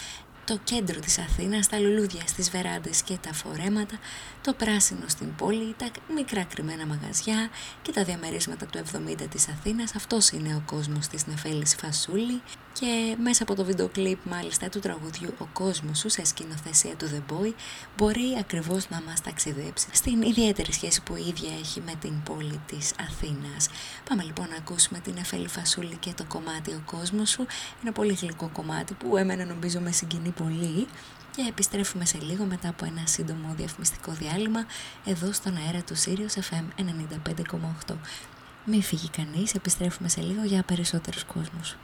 το 0.45 0.59
κέντρο 0.63 0.99
της 0.99 1.19
Αθήνας, 1.19 1.67
τα 1.67 1.79
λουλούδια 1.79 2.21
στις 2.27 2.49
βεράντες 2.49 3.01
και 3.01 3.17
τα 3.21 3.33
φορέματα, 3.33 3.95
το 4.41 4.53
πράσινο 4.53 5.07
στην 5.07 5.35
πόλη, 5.35 5.75
τα 5.77 5.85
μικρά 6.15 6.43
κρυμμένα 6.43 6.85
μαγαζιά 6.85 7.49
και 7.81 7.91
τα 7.91 8.03
διαμερίσματα 8.03 8.65
του 8.65 8.77
70 8.77 9.27
της 9.29 9.47
Αθήνας. 9.47 9.95
Αυτός 9.95 10.29
είναι 10.29 10.55
ο 10.55 10.63
κόσμος 10.65 11.07
της 11.07 11.27
Νεφέλης 11.27 11.75
Φασούλη 11.75 12.41
και 12.79 13.15
μέσα 13.21 13.43
από 13.43 13.55
το 13.55 13.63
βίντεο 13.63 13.87
κλιπ 13.87 14.19
μάλιστα 14.23 14.69
του 14.69 14.79
τραγουδιού 14.79 15.33
«Ο 15.37 15.45
κόσμος 15.53 15.97
σου» 15.97 16.09
σε 16.09 16.25
σκηνοθεσία 16.25 16.95
του 16.95 17.09
The 17.13 17.33
Boy 17.33 17.53
μπορεί 17.97 18.35
ακριβώς 18.39 18.89
να 18.89 19.01
μας 19.01 19.21
ταξιδέψει 19.21 19.87
στην 19.91 20.21
ιδιαίτερη 20.21 20.73
σχέση 20.73 21.03
που 21.03 21.15
η 21.15 21.25
ίδια 21.27 21.51
έχει 21.59 21.81
με 21.81 21.93
την 21.99 22.23
πόλη 22.23 22.61
της 22.65 22.93
Αθήνας. 22.99 23.69
Πάμε 24.09 24.23
λοιπόν 24.23 24.47
να 24.49 24.55
ακούσουμε 24.55 24.99
την 24.99 25.13
Νεφέλη 25.13 25.47
Φασούλη 25.47 25.95
και 25.95 26.13
το 26.15 26.25
κομμάτι 26.27 26.71
«Ο 26.71 26.81
κόσμος 26.85 27.29
σου». 27.29 27.45
Ένα 27.81 27.91
πολύ 27.91 28.13
γλυκό 28.13 28.49
κομμάτι 28.53 28.93
που 28.93 29.17
εμένα 29.17 29.45
νομίζω 29.45 29.79
με 29.79 29.91
συγκινεί 29.91 30.29
πολύ 30.29 30.87
και 31.35 31.45
επιστρέφουμε 31.49 32.05
σε 32.05 32.17
λίγο 32.21 32.45
μετά 32.45 32.69
από 32.69 32.85
ένα 32.85 33.05
σύντομο 33.05 33.53
διαφημιστικό 33.57 34.11
διάλειμμα 34.11 34.65
εδώ 35.05 35.31
στον 35.31 35.57
αέρα 35.57 35.81
του 35.81 35.95
Sirius 35.97 36.39
FM 36.49 36.65
95,8. 37.89 37.95
Μη 38.65 38.81
φύγει 38.81 39.09
κανείς, 39.09 39.53
επιστρέφουμε 39.53 40.09
σε 40.09 40.21
λίγο 40.21 40.43
για 40.43 40.63
περισσότερους 40.63 41.23
κόσμους. 41.23 41.75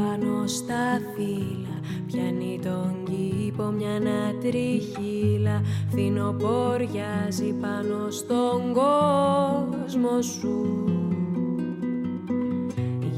Πάνω 0.00 0.46
στα 0.46 1.00
φύλλα. 1.14 1.76
Πιάνει 2.06 2.60
τον 2.62 2.94
κήπο 3.04 3.64
μια 3.64 4.34
τριχύλα. 4.40 5.62
Φθινοποριάζει 5.90 7.52
πάνω 7.60 8.10
στον 8.10 8.72
κόσμο 8.72 10.22
σου. 10.22 10.84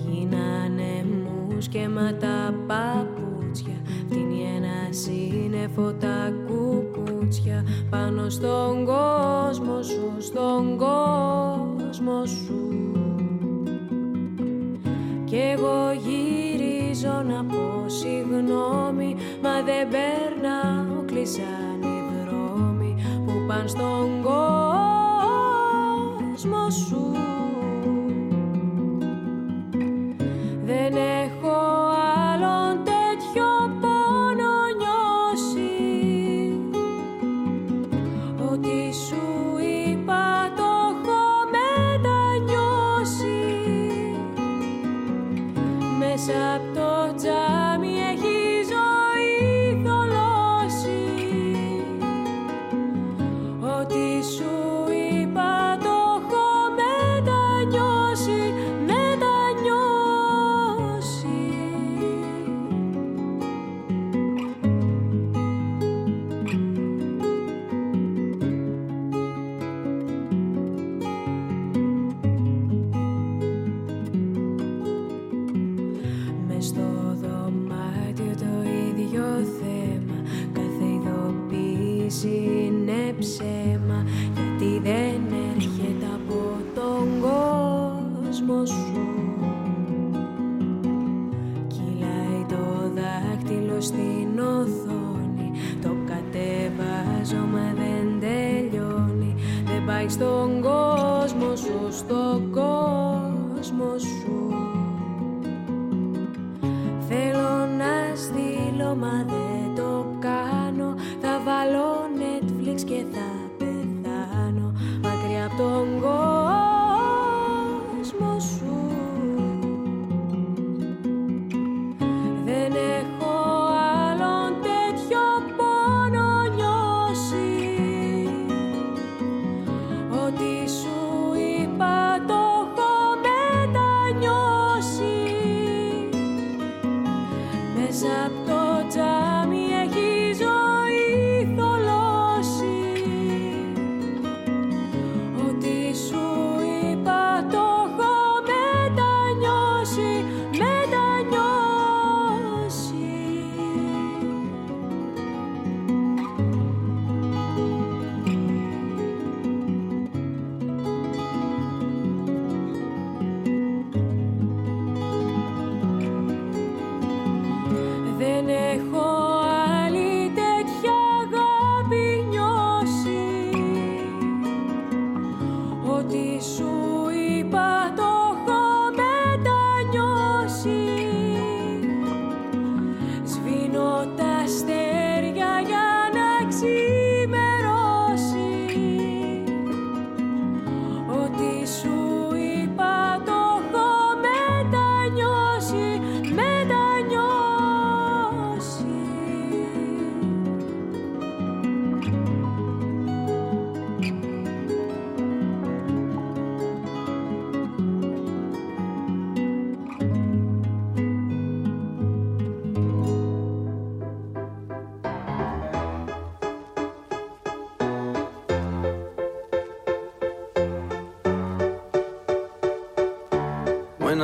Γίνανε 0.07 1.05
μους 1.05 1.65
σκέματα 1.65 2.55
παπούτσια. 2.67 3.81
Φτύνει 4.07 4.43
ένα 4.57 4.93
σύννεφο 4.93 5.93
τα 5.93 6.33
κουκούτσια. 6.47 7.65
Πάνω 7.91 8.29
στον 8.29 8.85
κόσμο 8.85 9.83
σου, 9.83 10.13
στον 10.19 10.77
κόσμο 10.77 12.25
σου. 12.25 12.73
Κι 15.25 15.39
εγώ 15.39 15.93
γυρίζω 17.03 17.23
να 17.23 17.45
πω 17.45 17.85
συγγνώμη 17.87 19.17
Μα 19.43 19.63
δεν 19.63 19.89
περνάω 19.89 21.05
κλεισάν 21.07 21.83
οι 21.83 22.03
δρόμοι 22.25 22.97
Που 23.27 23.33
πάνε 23.47 23.69
στον 23.69 24.23
κόσμο 24.23 24.73
σου 26.71 27.13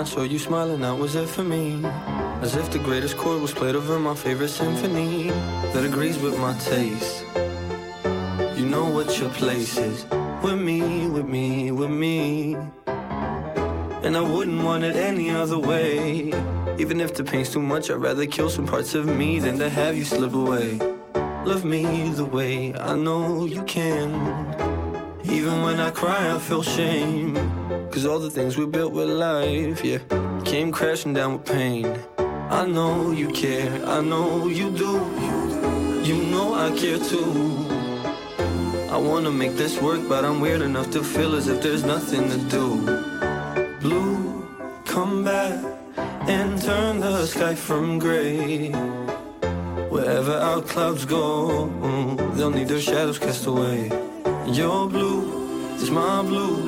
saw 0.08 0.22
you 0.22 0.38
smiling, 0.38 0.80
that 0.80 0.96
was 0.96 1.14
it 1.16 1.28
for 1.28 1.44
me. 1.44 1.84
As 2.40 2.56
if 2.56 2.70
the 2.70 2.78
greatest 2.78 3.18
chord 3.18 3.42
was 3.42 3.52
played 3.52 3.74
over 3.74 3.98
my 3.98 4.14
favorite 4.14 4.48
symphony 4.48 5.28
that 5.72 5.84
agrees 5.84 6.18
with 6.18 6.38
my 6.38 6.54
taste. 6.58 7.24
You 8.58 8.64
know 8.64 8.86
what 8.86 9.18
your 9.20 9.28
place 9.30 9.76
is. 9.76 10.06
With 10.42 10.58
me, 10.58 11.08
with 11.08 11.26
me, 11.26 11.72
with 11.72 11.90
me. 11.90 12.56
And 14.04 14.16
I 14.16 14.22
wouldn't 14.22 14.62
want 14.64 14.82
it 14.82 14.96
any 14.96 15.30
other 15.30 15.58
way. 15.58 16.32
Even 16.78 17.00
if 17.00 17.14
the 17.14 17.22
pain's 17.22 17.50
too 17.50 17.60
much, 17.60 17.90
I'd 17.90 17.96
rather 17.96 18.24
kill 18.24 18.48
some 18.48 18.66
parts 18.66 18.94
of 18.94 19.04
me 19.04 19.40
than 19.40 19.58
to 19.58 19.68
have 19.68 19.94
you 19.94 20.04
slip 20.04 20.32
away. 20.32 20.78
Love 21.44 21.66
me 21.66 22.08
the 22.10 22.24
way 22.24 22.74
I 22.74 22.94
know 22.96 23.44
you 23.44 23.62
can. 23.64 24.08
Even 25.24 25.62
when 25.62 25.78
I 25.80 25.90
cry, 25.90 26.34
I 26.34 26.38
feel 26.38 26.62
shame. 26.62 27.36
Cause 27.98 28.06
all 28.06 28.20
the 28.20 28.30
things 28.30 28.56
we 28.56 28.64
built 28.64 28.92
with 28.92 29.08
life, 29.08 29.84
yeah, 29.84 29.98
came 30.44 30.70
crashing 30.70 31.14
down 31.14 31.32
with 31.32 31.44
pain. 31.44 31.98
I 32.48 32.64
know 32.64 33.10
you 33.10 33.26
care, 33.32 33.72
I 33.84 34.00
know 34.00 34.46
you 34.46 34.70
do. 34.70 34.92
You 36.04 36.22
know 36.30 36.54
I 36.54 36.70
care 36.78 37.00
too. 37.00 37.66
I 38.88 38.96
wanna 38.96 39.32
make 39.32 39.56
this 39.56 39.82
work, 39.82 40.08
but 40.08 40.24
I'm 40.24 40.38
weird 40.38 40.62
enough 40.62 40.92
to 40.92 41.02
feel 41.02 41.34
as 41.34 41.48
if 41.48 41.60
there's 41.60 41.82
nothing 41.82 42.30
to 42.30 42.38
do. 42.56 42.66
Blue, 43.80 44.46
come 44.84 45.24
back 45.24 45.58
and 46.28 46.62
turn 46.62 47.00
the 47.00 47.26
sky 47.26 47.56
from 47.56 47.98
gray. 47.98 48.70
Wherever 49.90 50.34
our 50.34 50.62
clouds 50.62 51.04
go, 51.04 51.66
they'll 52.36 52.52
need 52.52 52.68
their 52.68 52.80
shadows 52.80 53.18
cast 53.18 53.46
away. 53.46 53.90
Your 54.46 54.88
blue 54.88 55.74
is 55.74 55.90
my 55.90 56.22
blue, 56.22 56.67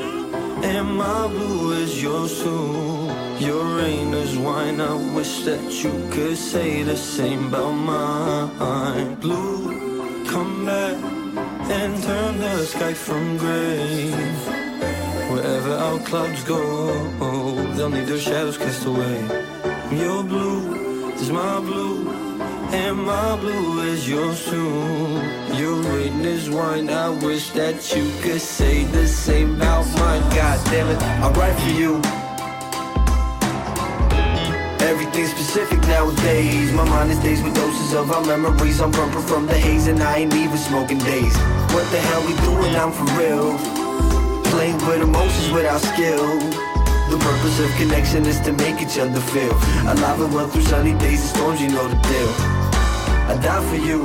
and 0.81 0.97
my 0.97 1.27
blue 1.29 1.73
is 1.73 2.03
yours 2.03 2.43
too. 2.43 3.13
Your 3.39 3.65
rain 3.81 4.15
is 4.15 4.33
wine, 4.39 4.81
I 4.81 4.95
wish 5.17 5.43
that 5.49 5.63
you 5.83 5.93
could 6.11 6.37
say 6.37 6.83
the 6.83 6.97
same 6.97 7.49
about 7.49 7.73
mine. 7.73 9.15
Blue, 9.17 10.25
come 10.33 10.65
back 10.65 10.97
and 11.79 12.03
turn 12.03 12.39
the 12.39 12.65
sky 12.65 12.95
from 12.95 13.37
gray. 13.37 14.11
Wherever 15.33 15.75
our 15.87 15.99
clouds 16.09 16.43
go, 16.45 16.61
they'll 17.75 17.95
need 17.97 18.07
their 18.07 18.25
shadows 18.29 18.57
cast 18.57 18.87
away. 18.87 19.19
Your 20.05 20.23
blue 20.25 21.13
is 21.23 21.31
my 21.31 21.61
blue, 21.61 21.99
and 22.73 23.03
my 23.03 23.37
blue 23.37 23.83
is 23.83 24.09
your 24.09 24.35
too. 24.35 25.21
Your 25.55 25.81
is 26.01 26.51
wine, 26.51 26.89
I 26.91 27.09
wish 27.09 27.51
that 27.51 27.95
you 27.95 28.11
could 28.23 28.41
say 28.41 28.85
the 28.85 29.07
same 29.07 29.57
about 29.57 29.87
mine. 29.99 30.23
God 30.35 30.59
damn 30.67 30.89
it, 30.89 31.03
I 31.03 31.31
write 31.31 31.59
for 31.61 31.71
you. 31.71 32.01
Everything's 34.87 35.31
specific 35.31 35.81
nowadays. 35.89 36.73
My 36.73 36.85
mind 36.85 37.11
is 37.11 37.19
dazed 37.19 37.45
with 37.45 37.55
doses 37.55 37.93
of 37.95 38.11
our 38.11 38.25
memories. 38.25 38.81
I'm 38.81 38.91
bumping 38.91 39.23
from 39.23 39.47
the 39.47 39.55
haze, 39.55 39.87
and 39.87 40.03
I 40.03 40.19
ain't 40.19 40.35
even 40.35 40.59
smoking 40.59 40.99
days. 40.99 41.37
What 41.75 41.91
the 41.91 42.01
hell 42.01 42.23
we 42.27 42.35
doing? 42.49 42.75
I'm 42.77 42.93
for 42.93 43.05
real. 43.19 43.59
Playing 44.51 44.79
with 44.87 45.03
emotions 45.03 45.51
without 45.53 45.81
skill. 45.81 46.39
The 47.11 47.19
purpose 47.19 47.61
of 47.61 47.71
connection 47.77 48.27
is 48.27 48.41
to 48.41 48.53
make 48.53 48.81
each 48.81 48.99
other 48.99 49.21
feel 49.21 49.53
alive 49.91 50.21
and 50.21 50.35
well 50.35 50.49
through 50.49 50.63
sunny 50.63 50.95
days 50.95 51.21
and 51.21 51.31
storms. 51.31 51.61
You 51.61 51.69
know 51.69 51.89
the 51.89 51.97
deal. 52.09 52.60
I 53.31 53.37
die 53.37 53.65
for 53.71 53.77
you. 53.77 54.01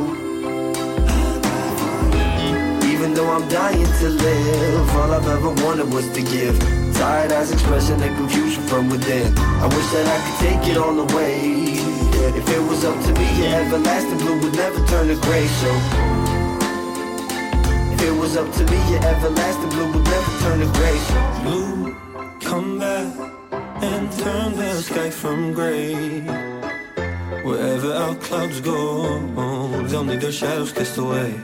Even 2.92 3.16
though 3.16 3.32
I'm 3.32 3.48
dying 3.50 3.92
to 4.02 4.10
live, 4.10 4.90
all 4.98 5.12
I've 5.14 5.28
ever 5.28 5.50
wanted 5.66 5.92
was 5.92 6.08
to 6.10 6.22
give. 6.22 6.60
Tired 6.94 7.32
eyes 7.32 7.52
expressing 7.52 7.98
the 7.98 8.10
confusion 8.10 8.62
from 8.68 8.88
within. 8.88 9.36
I 9.36 9.66
wish 9.66 9.88
that 9.94 10.06
I 10.06 10.18
could 10.24 10.38
take 10.46 10.72
it 10.72 10.78
all 10.78 11.00
away. 11.00 11.40
If 12.40 12.48
it 12.50 12.62
was 12.70 12.86
up 12.86 13.04
to 13.04 13.14
me, 13.20 13.26
your 13.40 13.52
everlasting 13.62 14.20
blue 14.20 14.40
would 14.42 14.54
never 14.54 14.86
turn 14.86 15.08
to 15.08 15.16
gray. 15.16 15.48
So, 15.48 15.72
if 17.94 18.02
it 18.04 18.16
was 18.22 18.38
up 18.38 18.52
to 18.54 18.64
me, 18.72 18.78
your 18.92 19.04
everlasting 19.06 19.70
blue 19.70 19.92
would 19.92 20.06
never 20.06 20.32
turn 20.44 20.60
to 20.60 20.70
gray. 20.78 20.98
So, 21.10 21.42
blue, 21.42 21.96
come 22.42 22.78
back 22.78 23.08
and 23.82 24.12
turn 24.20 24.56
the 24.56 24.82
sky 24.84 25.10
from 25.10 25.52
gray. 25.54 26.55
Wherever 27.46 27.94
our 27.94 28.16
clouds 28.16 28.60
go, 28.62 28.80
they'll 29.88 30.04
need 30.04 30.22
their 30.22 30.32
shadows 30.32 30.72
cast 30.72 30.98
away. 30.98 31.40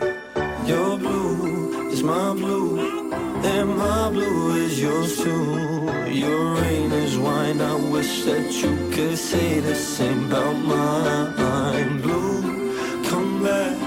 Your 0.66 0.98
blue 0.98 1.90
is 1.92 2.02
my 2.02 2.34
blue. 2.34 3.02
And 3.44 3.70
my 3.78 4.10
blue 4.10 4.56
is 4.66 4.80
yours 4.82 5.18
too. 5.18 5.92
Your 6.10 6.56
rain 6.56 6.92
is 6.92 7.18
wine. 7.18 7.62
I 7.62 7.76
wish 7.92 8.24
that 8.24 8.52
you 8.62 8.72
could 8.94 9.18
say 9.18 9.60
the 9.60 9.76
same 9.76 10.26
about 10.26 10.58
mine. 10.74 12.02
Blue, 12.02 12.42
come 13.10 13.44
back 13.44 13.78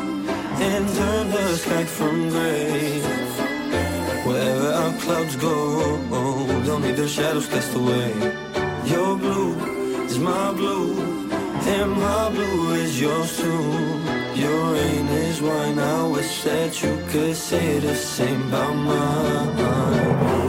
and 0.68 0.88
turn 0.96 1.30
the 1.30 1.56
sky 1.56 1.84
from 1.84 2.30
gray. 2.30 3.00
Wherever 4.26 4.68
our 4.72 4.92
clouds 5.02 5.36
go, 5.36 5.54
they'll 6.62 6.78
need 6.78 6.96
their 6.96 7.08
shadows 7.08 7.46
cast 7.48 7.74
away. 7.76 8.12
Your 8.86 9.16
blue 9.16 9.54
is 10.06 10.18
my 10.18 10.52
blue, 10.52 11.13
and 11.66 11.92
my 11.92 12.28
blue 12.30 12.74
is 12.74 13.00
yours 13.00 13.36
too. 13.38 13.62
Your 14.34 14.72
rain 14.72 15.06
is 15.08 15.40
wine. 15.40 15.78
I 15.78 16.06
wish 16.08 16.42
that 16.44 16.82
you 16.82 16.98
could 17.08 17.36
say 17.36 17.78
the 17.78 17.94
same 17.94 18.48
about 18.48 18.74
mine. 18.74 20.43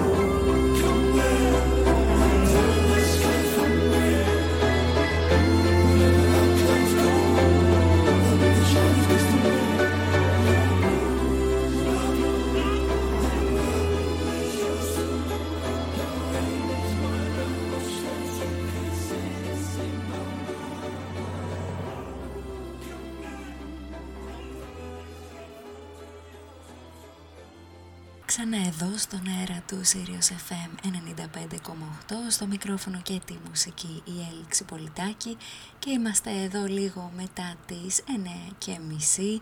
Εδώ 28.68 28.98
στον 28.98 29.22
αέρα 29.28 29.62
του 29.68 29.82
Sirius 29.86 30.30
FM 30.50 30.88
95,8 31.16 32.14
στο 32.30 32.48
μικρόφωνο 32.48 33.00
και 33.04 33.22
τη 33.26 33.38
μουσική 33.48 34.02
η 34.06 34.14
Έλξη 34.32 34.64
Πολιτάκη 34.64 35.38
και 35.80 35.90
είμαστε 35.90 36.32
εδώ 36.44 36.66
λίγο 36.66 37.12
μετά 37.16 37.56
τις 37.66 38.04
9 38.50 38.54
και 38.58 38.80
μισή 38.88 39.42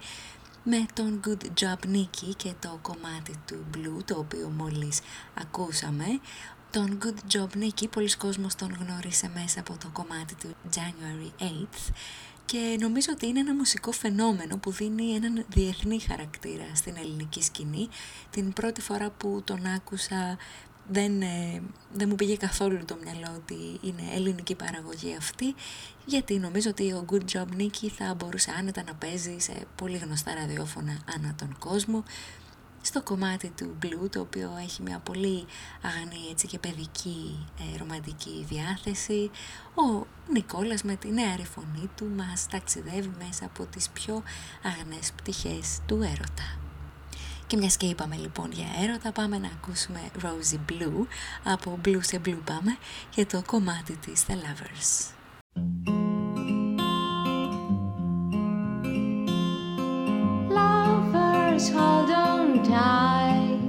με 0.64 0.86
τον 0.94 1.20
Good 1.28 1.64
Job 1.64 1.96
Nicky 1.96 2.36
και 2.38 2.54
το 2.60 2.80
κομμάτι 2.82 3.40
του 3.48 3.66
Blue 3.74 4.04
το 4.06 4.20
οποίο 4.20 4.50
μόλις 4.58 5.00
ακούσαμε. 5.34 6.06
Τον 6.72 6.98
Good 7.04 7.36
Job 7.36 7.64
Nicky 7.64 7.90
πολλοί 7.90 8.16
κόσμος 8.16 8.56
τον 8.56 8.78
γνώρισε 8.80 9.32
μέσα 9.34 9.60
από 9.60 9.78
το 9.78 9.90
κομμάτι 9.94 10.36
του 10.36 10.56
January 10.76 11.44
8th 11.44 11.94
και 12.46 12.78
νομίζω 12.80 13.08
ότι 13.12 13.28
είναι 13.28 13.40
ένα 13.40 13.54
μουσικό 13.54 13.92
φαινόμενο 13.92 14.58
που 14.58 14.72
δίνει 14.72 15.14
έναν 15.14 15.46
διεθνή 15.50 16.00
χαρακτήρα 16.00 16.66
στην 16.74 16.96
ελληνική 16.98 17.42
σκηνή. 17.42 17.88
Την 18.30 18.54
πρώτη 18.54 18.82
φορά 18.82 19.10
που 19.10 19.42
τον 19.46 19.66
άκουσα 19.66 20.38
δεν, 20.88 21.22
ε, 21.22 21.62
δεν 21.94 22.10
μου 22.10 22.16
πήγε 22.16 22.36
καθόλου 22.36 22.86
το 22.86 22.98
μυαλό 23.04 23.36
ότι 23.36 23.80
είναι 23.82 24.16
ελληνική 24.16 24.56
παραγωγή 24.56 25.16
αυτή 25.18 25.56
γιατί 26.06 26.40
νομίζω 26.40 26.70
ότι 26.70 26.92
ο 26.92 27.06
Good 27.12 27.24
Job 27.32 27.62
Nicky 27.62 27.88
θα 27.98 28.14
μπορούσε 28.14 28.54
άνετα 28.58 28.84
να 28.84 28.94
παίζει 28.94 29.36
σε 29.40 29.54
πολύ 29.76 29.98
γνωστά 29.98 30.34
ραδιόφωνα 30.34 30.98
ανά 31.16 31.36
τον 31.38 31.56
κόσμο 31.60 32.04
στο 32.86 33.02
κομμάτι 33.02 33.54
του 33.58 33.78
Blue 33.84 34.10
το 34.10 34.20
οποίο 34.20 34.52
έχει 34.62 34.82
μια 34.82 35.00
πολύ 35.00 35.46
αγανή 35.82 36.28
έτσι 36.32 36.48
και 36.48 36.60
παιδική 36.60 37.46
ε, 37.60 37.78
ρομαντική 37.78 38.46
διάθεση 38.50 39.32
ο 39.76 40.06
Νικόλας 40.32 40.84
με 40.84 40.96
τη 40.96 41.12
νέα 41.12 41.38
φωνή 41.54 41.90
του 41.96 42.10
μας 42.16 42.48
ταξιδεύει 42.48 43.12
μέσα 43.26 43.46
από 43.46 43.66
τις 43.66 43.90
πιο 43.90 44.24
αγνές 44.64 45.12
πτυχές 45.16 45.80
του 45.86 45.96
έρωτα. 45.96 46.58
Και 47.48 47.58
μιας 47.58 47.78
και 47.78 47.86
είπαμε 47.86 48.16
λοιπόν 48.16 48.52
για 48.52 48.68
έρωτα 48.82 49.12
πάμε 49.12 49.38
να 49.38 49.48
ακούσουμε 49.48 50.00
Rosie 50.22 50.72
Blue 50.72 51.06
από 51.44 51.80
Blue 51.86 52.00
σε 52.02 52.22
Blue 52.26 52.40
πάμε 52.46 52.78
για 53.14 53.26
το 53.26 53.42
κομμάτι 53.46 53.96
της 53.96 54.26
The 54.28 54.34
Lovers. 54.34 55.12
Lovers 60.56 61.66
hold 61.76 62.10
on 62.10 62.23
tight. 62.62 63.60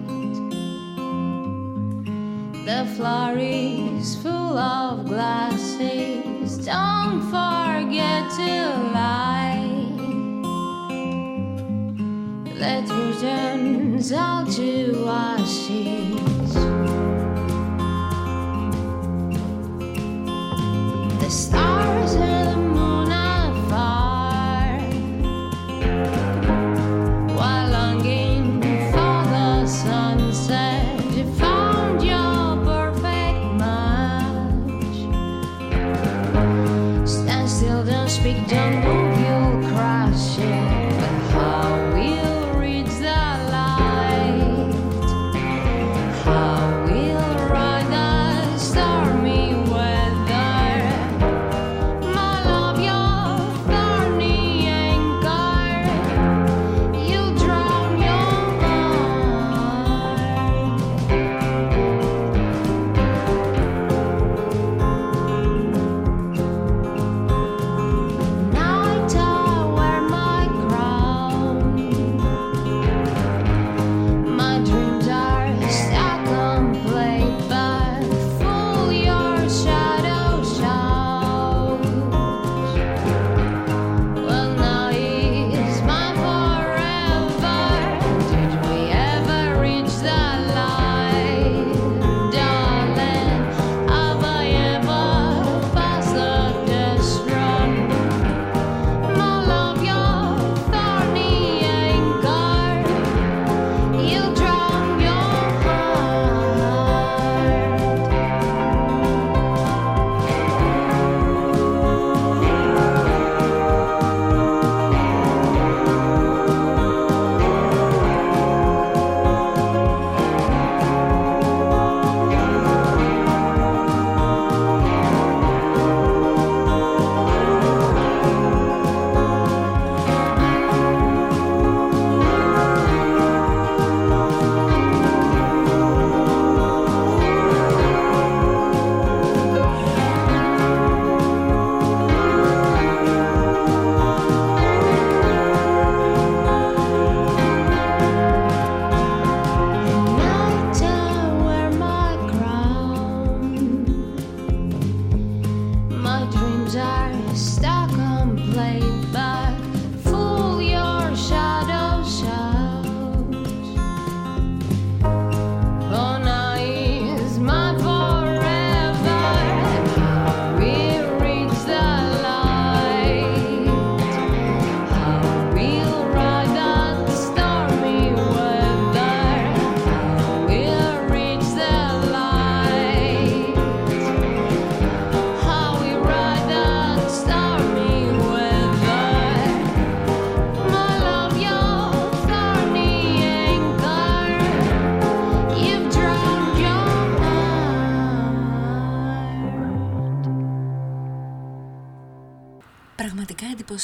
The 2.67 2.87
floor 2.97 3.37
is 3.39 4.17
full 4.17 4.59
of 4.59 5.07
glasses. 5.07 6.59
Don't 6.65 7.23
forget 7.31 8.31
to 8.37 8.53
light 8.93 9.75
Let 12.59 12.89
returns 12.89 14.13
all 14.13 14.47
to 14.47 15.07
ashes 15.09 16.05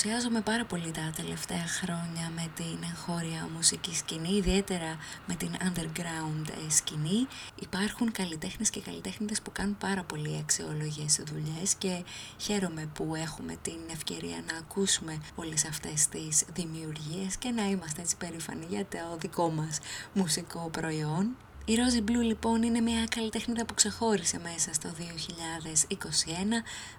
εντυπωσιάζομαι 0.01 0.41
πάρα 0.41 0.65
πολύ 0.65 0.91
τα 0.91 1.13
τελευταία 1.17 1.67
χρόνια 1.67 2.33
με 2.35 2.51
την 2.55 2.79
εγχώρια 2.91 3.49
μουσική 3.55 3.95
σκηνή, 3.95 4.37
ιδιαίτερα 4.37 4.97
με 5.27 5.35
την 5.35 5.51
underground 5.61 6.49
ε, 6.49 6.71
σκηνή. 6.71 7.27
Υπάρχουν 7.61 8.13
καλλιτέχνες 8.13 8.71
και 8.71 8.81
καλλιτέχνες 8.81 9.43
που 9.43 9.53
κάνουν 9.53 9.77
πάρα 9.79 10.03
πολύ 10.03 10.37
αξιόλογες 10.41 11.23
δουλειές 11.27 11.75
και 11.75 12.05
χαίρομαι 12.39 12.91
που 12.95 13.15
έχουμε 13.15 13.57
την 13.63 13.81
ευκαιρία 13.93 14.43
να 14.51 14.59
ακούσουμε 14.59 15.19
όλες 15.35 15.65
αυτές 15.65 16.09
τις 16.09 16.45
δημιουργίες 16.55 17.37
και 17.37 17.51
να 17.51 17.63
είμαστε 17.63 18.01
έτσι 18.01 18.17
περήφανοι 18.17 18.67
για 18.69 18.87
το 18.87 19.17
δικό 19.19 19.51
μας 19.51 19.79
μουσικό 20.13 20.69
προϊόν. 20.71 21.37
Η 21.65 21.75
Rosie 21.77 22.11
Blue 22.11 22.23
λοιπόν 22.23 22.63
είναι 22.63 22.81
μια 22.81 23.05
καλλιτέχνητα 23.15 23.65
που 23.65 23.75
ξεχώρισε 23.75 24.41
μέσα 24.43 24.73
στο 24.73 24.89
2021 24.99 25.03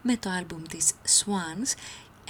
με 0.02 0.18
το 0.18 0.30
άλμπουμ 0.30 0.62
της 0.62 0.92
Swans 0.92 1.76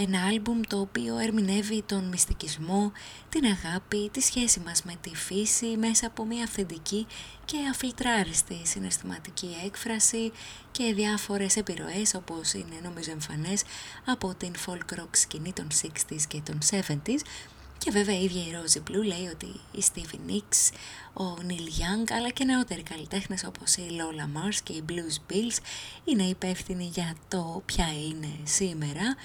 ένα 0.01 0.25
άλμπουμ 0.25 0.61
το 0.67 0.79
οποίο 0.79 1.17
ερμηνεύει 1.17 1.81
τον 1.81 2.03
μυστικισμό, 2.03 2.91
την 3.29 3.45
αγάπη, 3.45 4.09
τη 4.09 4.21
σχέση 4.21 4.59
μας 4.59 4.83
με 4.83 4.93
τη 5.01 5.15
φύση 5.15 5.65
μέσα 5.65 6.07
από 6.07 6.25
μια 6.25 6.43
αυθεντική 6.43 7.07
και 7.45 7.57
αφιλτράριστη 7.69 8.61
συναισθηματική 8.63 9.55
έκφραση 9.65 10.31
και 10.71 10.93
διάφορες 10.93 11.55
επιρροές 11.55 12.13
όπως 12.13 12.53
είναι 12.53 12.79
νομίζω 12.83 13.11
εμφανές 13.11 13.63
από 14.05 14.35
την 14.35 14.51
folk 14.65 14.99
rock 14.99 15.09
σκηνή 15.11 15.53
των 15.53 15.67
60s 15.81 16.21
και 16.27 16.41
των 16.45 16.57
70s 16.71 17.21
και 17.77 17.91
βέβαια 17.91 18.19
η 18.19 18.23
ίδια 18.23 18.41
η 18.41 18.51
Rosie 18.51 18.91
Blue 18.91 19.05
λέει 19.05 19.27
ότι 19.31 19.45
η 19.71 19.83
Stevie 19.93 20.31
Nicks, 20.31 20.73
ο 21.13 21.37
Neil 21.47 21.81
Young 21.81 22.11
αλλά 22.11 22.29
και 22.29 22.43
νεότεροι 22.43 22.83
καλλιτέχνες 22.83 23.43
όπως 23.43 23.75
η 23.75 23.81
Lola 23.89 24.37
Mars 24.37 24.55
και 24.63 24.73
οι 24.73 24.83
Blues 24.89 25.31
Bills 25.31 25.57
είναι 26.03 26.23
υπεύθυνοι 26.23 26.89
για 26.93 27.15
το 27.27 27.61
ποια 27.65 27.85
είναι 28.07 28.29
σήμερα 28.43 29.15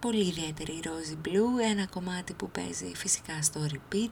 πολύ 0.00 0.26
ιδιαίτερη 0.26 0.80
Rosy 0.84 1.28
Blue, 1.28 1.70
ένα 1.70 1.86
κομμάτι 1.86 2.32
που 2.32 2.50
παίζει 2.50 2.92
φυσικά 2.94 3.42
στο 3.42 3.66
repeat 3.72 4.10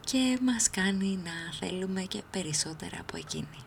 και 0.00 0.38
μας 0.42 0.70
κάνει 0.70 1.18
να 1.24 1.52
θέλουμε 1.60 2.02
και 2.02 2.22
περισσότερα 2.30 2.96
από 3.00 3.16
εκείνη. 3.16 3.65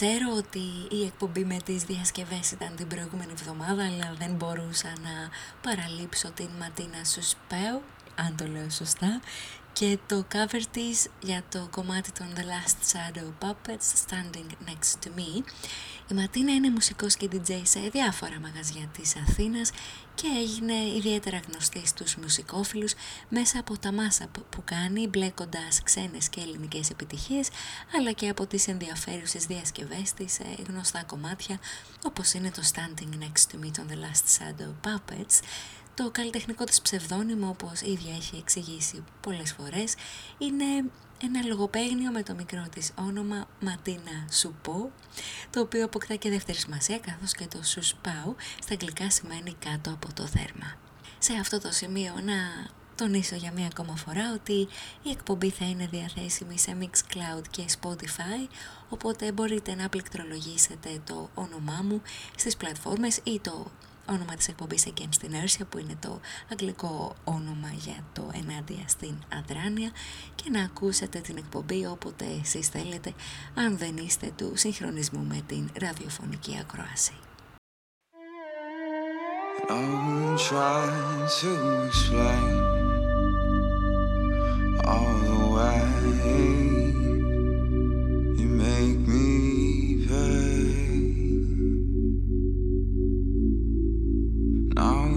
Ξέρω 0.00 0.34
ότι 0.36 0.64
η 0.90 1.04
εκπομπή 1.04 1.44
με 1.44 1.56
τις 1.64 1.82
διασκευές 1.82 2.50
ήταν 2.50 2.76
την 2.76 2.86
προηγούμενη 2.86 3.32
εβδομάδα 3.32 3.84
αλλά 3.84 4.14
δεν 4.18 4.30
μπορούσα 4.34 4.92
να 5.02 5.30
παραλείψω 5.62 6.30
την 6.30 6.48
Ματίνα 6.58 7.04
Σουσπέου, 7.04 7.82
αν 8.14 8.36
το 8.36 8.46
λέω 8.46 8.70
σωστά, 8.70 9.20
και 9.72 9.98
το 10.06 10.24
cover 10.32 10.62
της 10.70 11.08
για 11.22 11.42
το 11.50 11.68
κομμάτι 11.70 12.12
των 12.12 12.26
The 12.36 12.40
Last 12.40 12.78
Shadow 12.92 13.28
Puppets 13.42 13.88
Standing 14.06 14.50
Next 14.68 15.06
to 15.06 15.08
Me. 15.18 15.42
Η 16.10 16.14
Ματίνα 16.14 16.54
είναι 16.54 16.70
μουσικός 16.70 17.16
και 17.16 17.28
DJ 17.32 17.60
σε 17.62 17.80
διάφορα 17.80 18.40
μαγαζιά 18.40 18.86
της 18.92 19.16
Αθήνας 19.16 19.70
και 20.14 20.26
έγινε 20.38 20.74
ιδιαίτερα 20.96 21.40
γνωστή 21.48 21.86
στους 21.86 22.16
μουσικόφιλους 22.16 22.92
μέσα 23.28 23.58
από 23.58 23.78
τα 23.78 23.92
μάσα 23.92 24.28
που 24.50 24.62
κάνει 24.64 25.06
μπλέκοντας 25.06 25.82
ξένες 25.82 26.28
και 26.28 26.40
ελληνικές 26.40 26.90
επιτυχίες 26.90 27.48
αλλά 27.96 28.12
και 28.12 28.28
από 28.28 28.46
τις 28.46 28.68
ενδιαφέρουσες 28.68 29.46
διασκευές 29.46 30.12
της 30.12 30.32
σε 30.32 30.44
γνωστά 30.68 31.04
κομμάτια 31.04 31.58
όπως 32.04 32.32
είναι 32.32 32.50
το 32.50 32.62
Standing 32.72 33.22
Next 33.22 33.54
to 33.54 33.64
Me 33.64 33.70
των 33.76 33.86
The 33.90 33.94
Last 33.94 34.38
Shadow 34.38 34.88
Puppets 34.88 35.40
το 35.94 36.10
καλλιτεχνικό 36.10 36.64
της 36.64 36.80
ψευδόνυμο, 36.80 37.48
όπως 37.48 37.80
ίδια 37.80 38.14
έχει 38.14 38.36
εξηγήσει 38.36 39.04
πολλές 39.20 39.52
φορές, 39.52 39.94
είναι 40.38 40.64
ένα 41.22 41.44
λογοπαίγνιο 41.46 42.10
με 42.10 42.22
το 42.22 42.34
μικρό 42.34 42.66
της 42.74 42.92
όνομα 42.94 43.46
Ματίνα 43.60 44.26
Σουπό, 44.30 44.90
το 45.50 45.60
οποίο 45.60 45.84
αποκτά 45.84 46.14
και 46.14 46.30
δεύτερη 46.30 46.58
σημασία 46.58 46.98
καθώς 46.98 47.32
και 47.32 47.46
το 47.46 47.62
Σουσπάου 47.62 48.36
στα 48.62 48.72
αγγλικά 48.72 49.10
σημαίνει 49.10 49.56
κάτω 49.58 49.90
από 49.90 50.12
το 50.12 50.24
δέρμα. 50.24 50.74
Σε 51.18 51.32
αυτό 51.40 51.60
το 51.60 51.72
σημείο 51.72 52.12
να 52.24 52.34
τονίσω 52.94 53.36
για 53.36 53.52
μία 53.52 53.66
ακόμα 53.66 53.96
φορά 53.96 54.32
ότι 54.32 54.68
η 55.02 55.10
εκπομπή 55.10 55.50
θα 55.50 55.64
είναι 55.64 55.86
διαθέσιμη 55.86 56.58
σε 56.58 56.76
Mixcloud 56.80 57.42
και 57.50 57.64
Spotify, 57.80 58.48
οπότε 58.88 59.32
μπορείτε 59.32 59.74
να 59.74 59.88
πληκτρολογήσετε 59.88 61.00
το 61.06 61.30
όνομά 61.34 61.80
μου 61.84 62.02
στις 62.36 62.56
πλατφόρμες 62.56 63.20
ή 63.24 63.40
το 63.40 63.70
όνομα 64.08 64.34
της 64.34 64.48
εκπομπής 64.48 64.86
Against 64.86 65.24
Inertia 65.24 65.66
που 65.68 65.78
είναι 65.78 65.96
το 66.00 66.20
αγγλικό 66.52 67.14
όνομα 67.24 67.70
για 67.84 68.04
το 68.12 68.30
ενάντια 68.34 68.88
στην 68.88 69.14
αδράνεια 69.38 69.90
και 70.34 70.50
να 70.50 70.62
ακούσετε 70.62 71.18
την 71.18 71.36
εκπομπή 71.36 71.86
όποτε 71.86 72.24
εσείς 72.40 72.68
θέλετε 72.68 73.14
αν 73.54 73.78
δεν 73.78 73.96
είστε 73.96 74.32
του 74.36 74.52
συγχρονισμού 74.54 75.24
με 75.24 75.42
την 75.46 75.70
ραδιοφωνική 75.80 76.58
ακρόαση. 76.60 77.12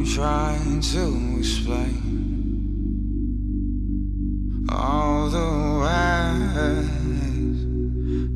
Trying 0.05 0.81
to 0.81 1.37
explain 1.37 2.11
all 4.69 5.29
the 5.29 5.79
ways 5.81 7.63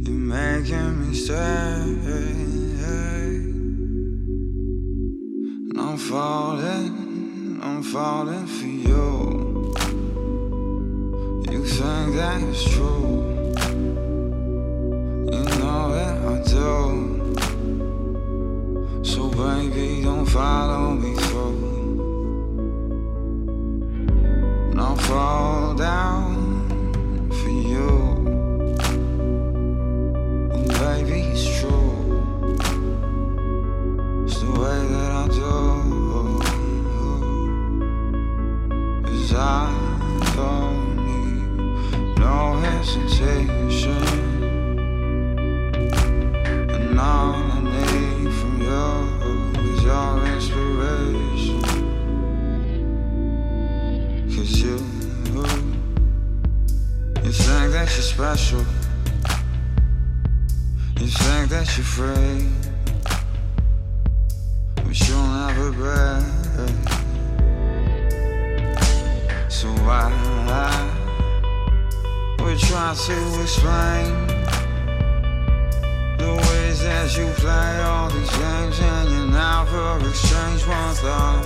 you're 0.05 0.15
making 0.15 1.07
me 1.07 1.15
stay. 1.15 1.35
I'm 5.77 5.97
falling, 5.97 7.59
I'm 7.61 7.81
falling 7.83 8.47
for 8.47 8.65
you. 8.65 9.73
You 11.51 11.65
think 11.65 12.15
that 12.15 12.41
it's 12.43 12.63
true? 12.69 13.23
You 15.31 15.43
know 15.59 15.91
that 15.93 16.17
I 16.25 16.43
do. 16.43 17.14
So 19.05 19.29
baby, 19.29 20.01
don't 20.01 20.25
follow 20.25 20.89
me 20.89 21.15
through. 21.15 21.61
I'll 24.77 24.95
fall 24.95 25.75
down 25.75 27.29
for 27.29 27.49
you. 27.49 27.89
And 30.55 30.67
baby, 30.67 31.21
it's 31.33 31.45
true. 31.59 31.93
It's 34.25 34.39
the 34.41 34.51
way 34.59 34.79
that 34.93 35.11
I 35.21 35.27
do. 35.27 35.53
Cause 39.05 39.33
I 39.35 39.71
don't 40.35 40.95
need 41.05 42.17
no 42.17 42.57
hesitation. 42.57 44.03
And 46.71 46.99
all 46.99 47.44
your 49.95 50.25
inspiration. 50.35 51.61
Cause 54.33 54.53
you, 54.61 54.77
you 57.23 57.31
think 57.31 57.67
that 57.75 57.87
you're 57.93 58.09
special. 58.15 58.63
You 60.99 61.07
think 61.07 61.49
that 61.53 61.67
you're 61.75 61.91
free. 61.95 62.47
But 64.83 64.95
you'll 65.07 65.29
never 65.41 65.71
break. 65.79 66.25
So 69.49 69.67
why 69.85 70.05
we 72.43 72.57
try 72.57 72.93
to 72.93 73.41
explain 73.41 74.34
that 77.05 77.17
you 77.19 77.27
play 77.33 77.81
all 77.83 78.09
these 78.09 78.29
games 78.31 78.79
and 78.79 79.09
you 79.11 79.27
never 79.27 80.09
exchange 80.09 80.65
one 80.65 80.95
thought. 80.95 81.45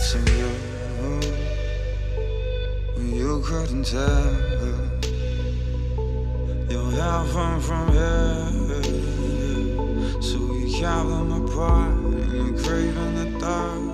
So 0.00 0.18
you, 0.38 0.50
you 3.16 3.42
couldn't 3.44 3.84
tell 3.84 4.32
your 6.70 6.90
heaven 6.92 7.60
from 7.60 7.92
here. 7.92 8.82
So 10.22 10.38
we 10.52 10.72
kept 10.72 11.08
them 11.08 11.32
apart 11.32 11.92
and 11.92 12.32
you're 12.32 12.58
craving 12.64 13.14
the 13.16 13.26
dark. 13.38 13.91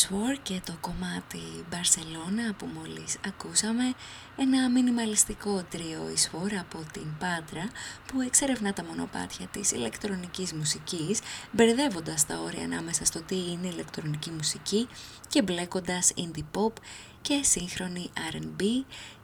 Swore 0.00 0.38
και 0.42 0.60
το 0.64 0.76
κομμάτι 0.80 1.40
Barcelona 1.70 2.54
που 2.56 2.66
μόλις 2.66 3.16
ακούσαμε. 3.26 3.94
Ένα 4.36 4.70
μινιμαλιστικό 4.70 5.62
τρίο 5.70 6.10
η 6.10 6.18
Swore 6.18 6.54
από 6.60 6.84
την 6.92 7.06
Πάτρα 7.18 7.70
που 8.06 8.20
εξερευνά 8.20 8.72
τα 8.72 8.84
μονοπάτια 8.84 9.46
της 9.46 9.70
ηλεκτρονικής 9.70 10.52
μουσικής 10.52 11.20
μπερδεύοντας 11.52 12.26
τα 12.26 12.38
όρια 12.38 12.64
ανάμεσα 12.64 13.04
στο 13.04 13.22
τι 13.22 13.34
είναι 13.34 13.66
ηλεκτρονική 13.66 14.30
μουσική 14.30 14.88
και 15.28 15.42
μπλέκοντας 15.42 16.12
indie 16.16 16.58
pop 16.58 16.72
και 17.20 17.40
σύγχρονη 17.42 18.10
R&B 18.32 18.62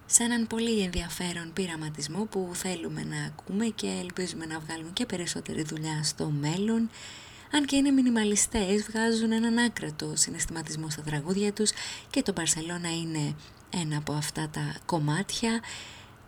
σε 0.07 0.22
έναν 0.22 0.47
πολύ 0.47 0.81
ενδιαφέρον 0.81 1.53
πειραματισμό 1.53 2.24
που 2.24 2.51
θέλουμε 2.53 3.05
να 3.05 3.24
ακούμε 3.24 3.66
και 3.66 3.87
ελπίζουμε 4.01 4.47
να 4.47 4.59
βγάλουμε 4.59 4.91
και 4.93 5.07
περισσότερη 5.07 5.62
δουλειά 5.62 6.03
στο 6.03 6.31
μέλλον 6.41 6.91
αν 7.53 7.64
και 7.64 7.76
είναι 7.76 7.90
μινιμαλιστές, 7.90 8.82
βγάζουν 8.90 9.32
έναν 9.32 9.59
άκρατο 9.59 10.12
συναισθηματισμό 10.14 10.90
στα 10.90 11.03
τραγούδια 11.03 11.53
τους 11.53 11.70
και 12.11 12.22
το 12.22 12.32
Μπαρσελώνα 12.32 12.97
είναι 12.97 13.34
ένα 13.70 13.97
από 13.97 14.12
αυτά 14.12 14.49
τα 14.49 14.76
κομμάτια. 14.86 15.61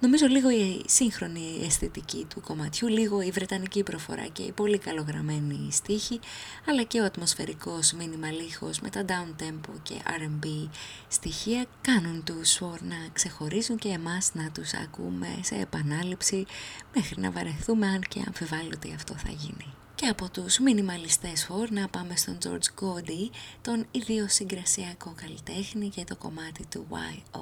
Νομίζω 0.00 0.26
λίγο 0.26 0.50
η 0.50 0.82
σύγχρονη 0.86 1.60
αισθητική 1.64 2.26
του 2.34 2.40
κομματιού, 2.40 2.88
λίγο 2.88 3.20
η 3.20 3.30
βρετανική 3.30 3.82
προφορά 3.82 4.26
και 4.26 4.42
η 4.42 4.52
πολύ 4.52 4.78
καλογραμμένη 4.78 5.68
στίχη, 5.72 6.20
αλλά 6.68 6.82
και 6.82 7.00
ο 7.00 7.04
ατμοσφαιρικός 7.04 7.92
μινιμαλίχος 7.92 8.80
με 8.80 8.90
τα 8.90 9.04
down 9.08 9.42
tempo 9.42 9.72
και 9.82 9.94
R&B 10.04 10.68
στοιχεία 11.08 11.64
κάνουν 11.80 12.24
τους 12.24 12.58
Sword 12.60 12.82
να 12.82 12.96
ξεχωρίζουν 13.12 13.76
και 13.76 13.88
εμάς 13.88 14.30
να 14.34 14.50
τους 14.50 14.72
ακούμε 14.74 15.28
σε 15.42 15.54
επανάληψη 15.54 16.46
μέχρι 16.94 17.20
να 17.20 17.30
βαρεθούμε 17.30 17.86
αν 17.86 18.00
και 18.08 18.22
αμφιβάλλω 18.26 18.78
αυτό 18.94 19.14
θα 19.14 19.30
γίνει. 19.30 19.74
Και 20.00 20.06
από 20.06 20.30
τους 20.30 20.58
μινιμαλιστές 20.58 21.44
φορ 21.44 21.70
να 21.70 21.88
πάμε 21.88 22.16
στον 22.16 22.38
George 22.44 22.82
Cody, 22.82 23.30
τον 23.62 23.86
ιδιοσυγκρασιακό 23.90 25.14
καλλιτέχνη 25.16 25.88
και 25.88 26.04
το 26.04 26.16
κομμάτι 26.16 26.66
του 26.66 26.86
Why 26.90 27.38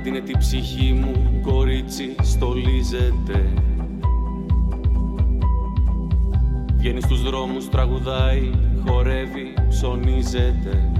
βράδια 0.00 0.22
την 0.22 0.24
τη 0.24 0.38
ψυχή 0.38 0.92
μου 0.92 1.40
κορίτσι 1.42 2.14
στολίζεται. 2.22 3.52
Βγαίνει 6.76 7.00
στους 7.00 7.22
δρόμους, 7.22 7.68
τραγουδάει, 7.68 8.50
χορεύει, 8.86 9.54
ψωνίζεται. 9.68 10.92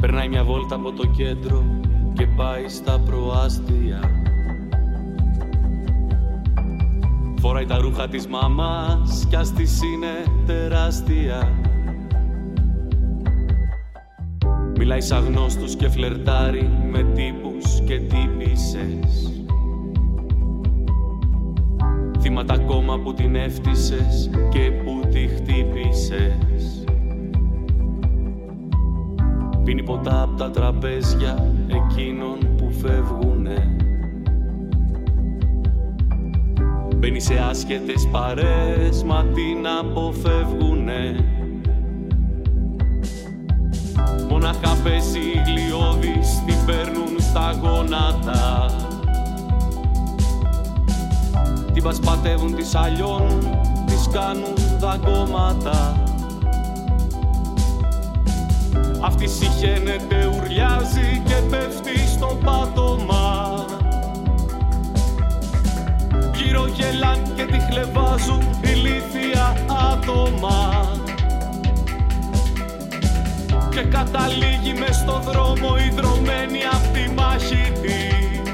Περνάει 0.00 0.28
μια 0.28 0.44
βόλτα 0.44 0.74
από 0.74 0.92
το 0.92 1.06
κέντρο 1.06 1.64
και 2.12 2.26
πάει 2.26 2.68
στα 2.68 3.00
προάστια. 3.00 4.00
Φοράει 7.38 7.66
τα 7.66 7.76
ρούχα 7.76 8.08
της 8.08 8.26
μαμάς 8.26 9.26
κι 9.28 9.36
ας 9.36 9.52
της 9.52 9.80
είναι 9.82 10.42
τεράστια 10.46 11.61
Μιλάει 14.94 15.08
σαν 15.08 15.24
γνώστους 15.24 15.76
και 15.76 15.88
φλερτάρει 15.88 16.70
με 16.90 17.02
τύπους 17.02 17.80
και 17.86 17.98
τύπησες. 17.98 19.42
Θύματα 22.20 22.54
ακόμα 22.54 22.98
που 22.98 23.14
την 23.14 23.34
έφτισες 23.34 24.30
και 24.50 24.70
που 24.70 25.08
τη 25.08 25.26
χτύπησες. 25.26 26.84
Πίνει 29.64 29.82
ποτά 29.82 30.22
από 30.22 30.36
τα 30.36 30.50
τραπέζια 30.50 31.54
εκείνων 31.66 32.38
που 32.56 32.70
φεύγουνε. 32.70 33.76
Μπαίνει 36.96 37.20
σε 37.20 37.34
άσχετες 37.50 38.08
παρές 38.10 39.04
μα 39.04 39.24
την 39.24 39.66
αποφεύγουνε 39.80 41.24
Μονάχα 44.52 44.82
πέσει 44.82 45.42
γλιώδης 45.46 46.42
την 46.46 46.64
παίρνουν 46.66 47.20
στα 47.20 47.58
γόνατα. 47.62 48.66
Την 51.72 51.82
πασπατεύουν, 51.82 52.54
τις 52.54 52.74
αλλιώνουν, 52.74 53.58
τις 53.86 54.08
κάνουν 54.12 54.54
δαγκώματα. 54.78 56.02
Αυτή 59.00 59.28
συχαίνεται, 59.28 60.26
ουρλιάζει 60.26 61.22
και 61.26 61.34
πέφτει 61.50 61.98
στο 62.08 62.38
πάτωμα. 62.44 63.54
Γύρω 66.34 66.66
γελάν 66.66 67.22
και 67.36 67.44
τη 67.44 67.58
χλεβάζουν 67.58 68.42
ηλίθια 68.62 69.56
άτομα 69.92 70.91
και 73.74 73.82
καταλήγει 73.82 74.74
μες 74.78 74.96
στο 74.96 75.22
δρόμο 75.28 75.76
ιδρωμένη 75.88 76.60
απ' 76.72 76.88
τη 76.94 77.04
μάχη 77.16 77.72
της. 77.82 78.52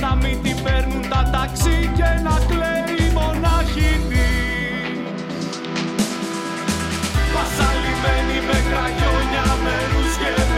Να 0.00 0.14
μην 0.14 0.42
την 0.42 0.56
παίρνουν 0.62 1.02
τα 1.08 1.30
ταξί 1.32 1.90
και 1.96 2.10
να 2.26 2.36
κλαίει 2.50 3.02
μονάχη 3.18 3.90
της. 4.08 4.98
Πασαλιμένη 7.34 8.38
με 8.48 8.58
κραγιόνια, 8.68 9.46
με 9.64 9.74
ρούζια 9.90 10.30
με 10.36 10.49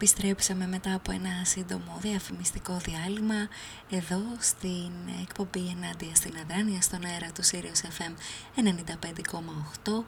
επιστρέψαμε 0.00 0.66
μετά 0.66 0.94
από 0.94 1.12
ένα 1.12 1.44
σύντομο 1.44 1.98
διαφημιστικό 2.00 2.76
διάλειμμα 2.76 3.48
εδώ 3.90 4.20
στην 4.38 4.92
εκπομπή 5.22 5.74
ενάντια 5.76 6.14
στην 6.14 6.34
αδράνεια 6.42 6.80
στον 6.80 7.04
αέρα 7.04 7.30
του 7.34 7.44
Sirius 7.44 7.82
FM 7.98 8.12
95,8 9.84 10.04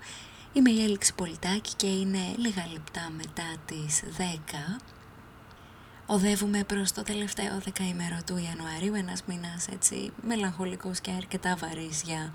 Είμαι 0.53 0.71
η 0.71 0.83
Έληξη 0.83 1.15
Πολιτάκη 1.15 1.75
και 1.77 1.87
είναι 1.87 2.19
λίγα 2.37 2.67
λεπτά 2.73 3.11
μετά 3.17 3.55
τις 3.67 4.03
10 4.79 4.81
Οδεύουμε 6.07 6.65
προς 6.65 6.93
το 6.93 7.03
τελευταίο 7.03 7.61
δεκαήμερο 7.65 8.19
του 8.27 8.37
Ιανουαρίου, 8.37 8.95
ένας 8.95 9.23
μήνας 9.27 9.69
έτσι 9.69 10.13
μελαγχολικός 10.27 11.01
και 11.01 11.11
αρκετά 11.11 11.57
βαρύς 11.57 12.03
για 12.03 12.33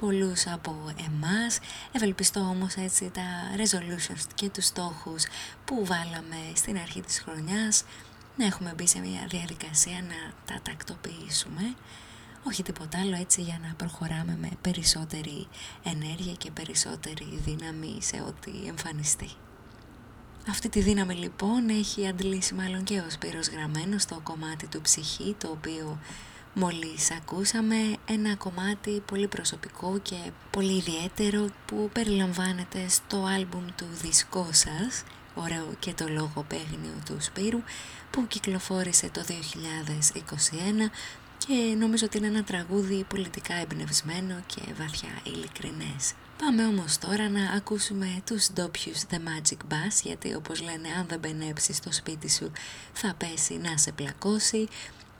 πολλούς 0.00 0.46
από 0.46 0.92
εμάς. 1.06 1.58
Ευελπιστώ 1.92 2.40
όμως 2.40 2.74
έτσι 2.74 3.10
τα 3.14 3.22
resolutions 3.56 4.26
και 4.34 4.48
τους 4.48 4.64
στόχους 4.66 5.24
που 5.64 5.84
βάλαμε 5.84 6.36
στην 6.54 6.78
αρχή 6.78 7.00
της 7.00 7.20
χρονιάς 7.20 7.84
να 8.36 8.44
έχουμε 8.44 8.72
μπει 8.76 8.86
σε 8.86 8.98
μια 8.98 9.26
διαδικασία 9.28 10.02
να 10.02 10.54
τα 10.54 10.60
τακτοποιήσουμε. 10.62 11.74
Όχι 12.46 12.62
τίποτα 12.62 12.98
άλλο 13.00 13.16
έτσι 13.16 13.42
για 13.42 13.58
να 13.62 13.74
προχωράμε 13.76 14.36
με 14.40 14.50
περισσότερη 14.60 15.48
ενέργεια 15.82 16.32
και 16.32 16.50
περισσότερη 16.50 17.40
δύναμη 17.44 17.98
σε 18.00 18.24
ό,τι 18.26 18.50
εμφανιστεί. 18.66 19.30
Αυτή 20.48 20.68
τη 20.68 20.80
δύναμη 20.80 21.14
λοιπόν 21.14 21.68
έχει 21.68 22.08
αντλήσει 22.08 22.54
μάλλον 22.54 22.84
και 22.84 22.98
ο 22.98 23.10
Σπύρος 23.10 23.48
Γραμμένος 23.48 24.02
στο 24.02 24.20
κομμάτι 24.22 24.66
του 24.66 24.80
ψυχή 24.80 25.34
το 25.38 25.48
οποίο 25.48 25.98
μόλις 26.54 27.10
ακούσαμε 27.10 27.76
ένα 28.06 28.36
κομμάτι 28.36 29.02
πολύ 29.06 29.28
προσωπικό 29.28 29.98
και 30.02 30.16
πολύ 30.50 30.76
ιδιαίτερο 30.76 31.46
που 31.66 31.90
περιλαμβάνεται 31.92 32.88
στο 32.88 33.24
άλμπουμ 33.24 33.64
του 33.76 33.86
δίσκό 34.02 34.48
σας 34.50 35.02
ωραίο 35.34 35.74
και 35.78 35.92
το 35.92 36.08
λογοπαίγνιο 36.08 36.94
του 37.06 37.16
Σπύρου 37.20 37.60
που 38.10 38.26
κυκλοφόρησε 38.26 39.10
το 39.12 39.24
2021 39.28 39.32
και 41.38 41.74
νομίζω 41.78 42.04
ότι 42.06 42.18
είναι 42.18 42.26
ένα 42.26 42.44
τραγούδι 42.44 43.04
πολιτικά 43.08 43.54
εμπνευσμένο 43.54 44.34
και 44.46 44.60
βαθιά 44.78 45.08
ειλικρινές. 45.22 46.12
Πάμε 46.38 46.66
όμως 46.66 46.98
τώρα 46.98 47.28
να 47.28 47.50
ακούσουμε 47.50 48.22
τους 48.26 48.52
ντόπιους 48.52 49.02
The 49.10 49.14
Magic 49.14 49.72
Bass 49.72 50.00
γιατί 50.02 50.34
όπως 50.34 50.62
λένε 50.62 50.88
αν 50.98 51.06
δεν 51.08 51.18
μπενέψει 51.18 51.72
στο 51.72 51.92
σπίτι 51.92 52.30
σου 52.30 52.52
θα 52.92 53.14
πέσει 53.18 53.56
να 53.56 53.76
σε 53.76 53.92
πλακώσει 53.92 54.68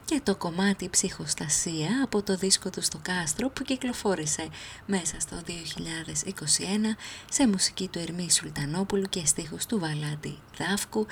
και 0.05 0.21
το 0.23 0.37
κομμάτι 0.37 0.89
ψυχοστασία 0.89 1.89
από 2.03 2.23
το 2.23 2.37
δίσκο 2.37 2.71
του 2.71 2.83
στο 2.83 2.99
Κάστρο 3.03 3.49
που 3.49 3.63
κυκλοφόρησε 3.63 4.49
μέσα 4.87 5.21
στο 5.21 5.37
2021 5.47 5.51
σε 7.31 7.49
μουσική 7.49 7.89
του 7.89 7.99
Ερμή 7.99 8.31
Σουλτανόπουλου 8.31 9.07
και 9.09 9.27
στίχους 9.27 9.67
του 9.67 9.79
Βαλάντη 9.79 10.39
Δάφκου 10.59 11.07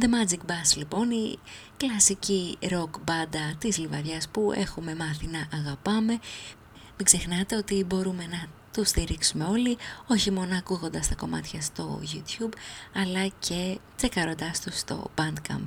The 0.00 0.04
Magic 0.04 0.50
Bass 0.50 0.76
λοιπόν, 0.76 1.10
η 1.10 1.38
κλασική 1.76 2.58
rock 2.60 2.90
μπάντα 3.04 3.54
της 3.58 3.78
Λιβαδιάς 3.78 4.28
που 4.28 4.52
έχουμε 4.54 4.94
μάθει 4.94 5.26
να 5.26 5.58
αγαπάμε. 5.58 6.18
Μην 6.96 7.04
ξεχνάτε 7.04 7.56
ότι 7.56 7.84
μπορούμε 7.84 8.26
να 8.26 8.59
τους 8.72 8.88
στηρίξουμε 8.88 9.44
όλοι, 9.44 9.78
όχι 10.06 10.30
μόνο 10.30 10.56
ακούγοντας 10.56 11.08
τα 11.08 11.14
κομμάτια 11.14 11.60
στο 11.60 12.00
YouTube, 12.02 12.52
αλλά 12.94 13.26
και 13.38 13.78
τσεκαροντάς 13.96 14.60
τους 14.60 14.78
στο 14.78 15.10
Bandcamp. 15.16 15.64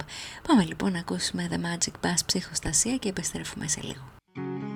Πάμε 0.48 0.64
λοιπόν 0.64 0.92
να 0.92 1.00
ακούσουμε 1.00 1.48
The 1.52 1.56
Magic 1.56 2.08
Bass 2.08 2.20
ψυχοστασία 2.26 2.98
και 2.98 3.10
επιστρέφουμε 3.10 3.68
σε 3.68 3.82
λίγο. 3.82 4.73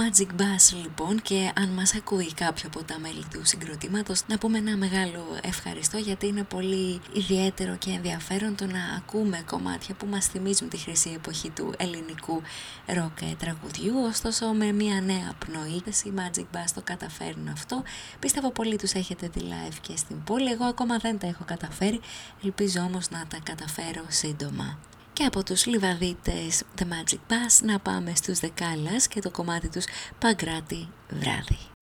Magic 0.00 0.40
Bass 0.40 0.76
λοιπόν 0.82 1.22
και 1.22 1.52
αν 1.56 1.68
μας 1.68 1.94
ακούει 1.94 2.32
κάποιο 2.32 2.64
από 2.66 2.84
τα 2.84 2.98
μέλη 2.98 3.24
του 3.30 3.40
συγκροτήματος 3.44 4.22
να 4.26 4.38
πούμε 4.38 4.58
ένα 4.58 4.76
μεγάλο 4.76 5.38
ευχαριστώ 5.42 5.98
γιατί 5.98 6.26
είναι 6.26 6.42
πολύ 6.42 7.00
ιδιαίτερο 7.12 7.76
και 7.76 7.90
ενδιαφέρον 7.90 8.56
το 8.56 8.66
να 8.66 8.94
ακούμε 8.96 9.42
κομμάτια 9.46 9.94
που 9.94 10.06
μας 10.06 10.26
θυμίζουν 10.26 10.68
τη 10.68 10.76
χρυσή 10.76 11.12
εποχή 11.14 11.50
του 11.50 11.74
ελληνικού 11.76 12.42
ροκ 12.86 13.36
τραγουδιού. 13.38 13.94
Ωστόσο 14.08 14.46
με 14.46 14.72
μια 14.72 15.00
νέα 15.00 15.32
πνοή 15.38 15.82
οι 16.04 16.12
Magic 16.16 16.56
Bass 16.56 16.70
το 16.74 16.80
καταφέρνουν 16.84 17.48
αυτό. 17.48 17.82
Πιστεύω 18.18 18.50
πολύ 18.50 18.76
τους 18.76 18.92
έχετε 18.92 19.28
δει 19.32 19.40
live 19.40 19.76
και 19.80 19.96
στην 19.96 20.24
πόλη. 20.24 20.50
Εγώ 20.50 20.64
ακόμα 20.64 20.96
δεν 20.98 21.18
τα 21.18 21.26
έχω 21.26 21.44
καταφέρει. 21.44 22.00
Ελπίζω 22.44 22.80
όμως 22.80 23.10
να 23.10 23.26
τα 23.28 23.38
καταφέρω 23.42 24.04
σύντομα 24.08 24.78
και 25.14 25.24
από 25.24 25.44
τους 25.44 25.66
λιβαδίτες 25.66 26.62
The 26.78 26.82
Magic 26.82 27.32
Bass 27.32 27.62
να 27.62 27.78
πάμε 27.78 28.12
στους 28.14 28.38
Δεκάλας 28.38 29.08
και 29.08 29.20
το 29.20 29.30
κομμάτι 29.30 29.68
τους 29.68 29.84
Παγκράτη 30.18 30.88
βράδυ. 31.08 31.73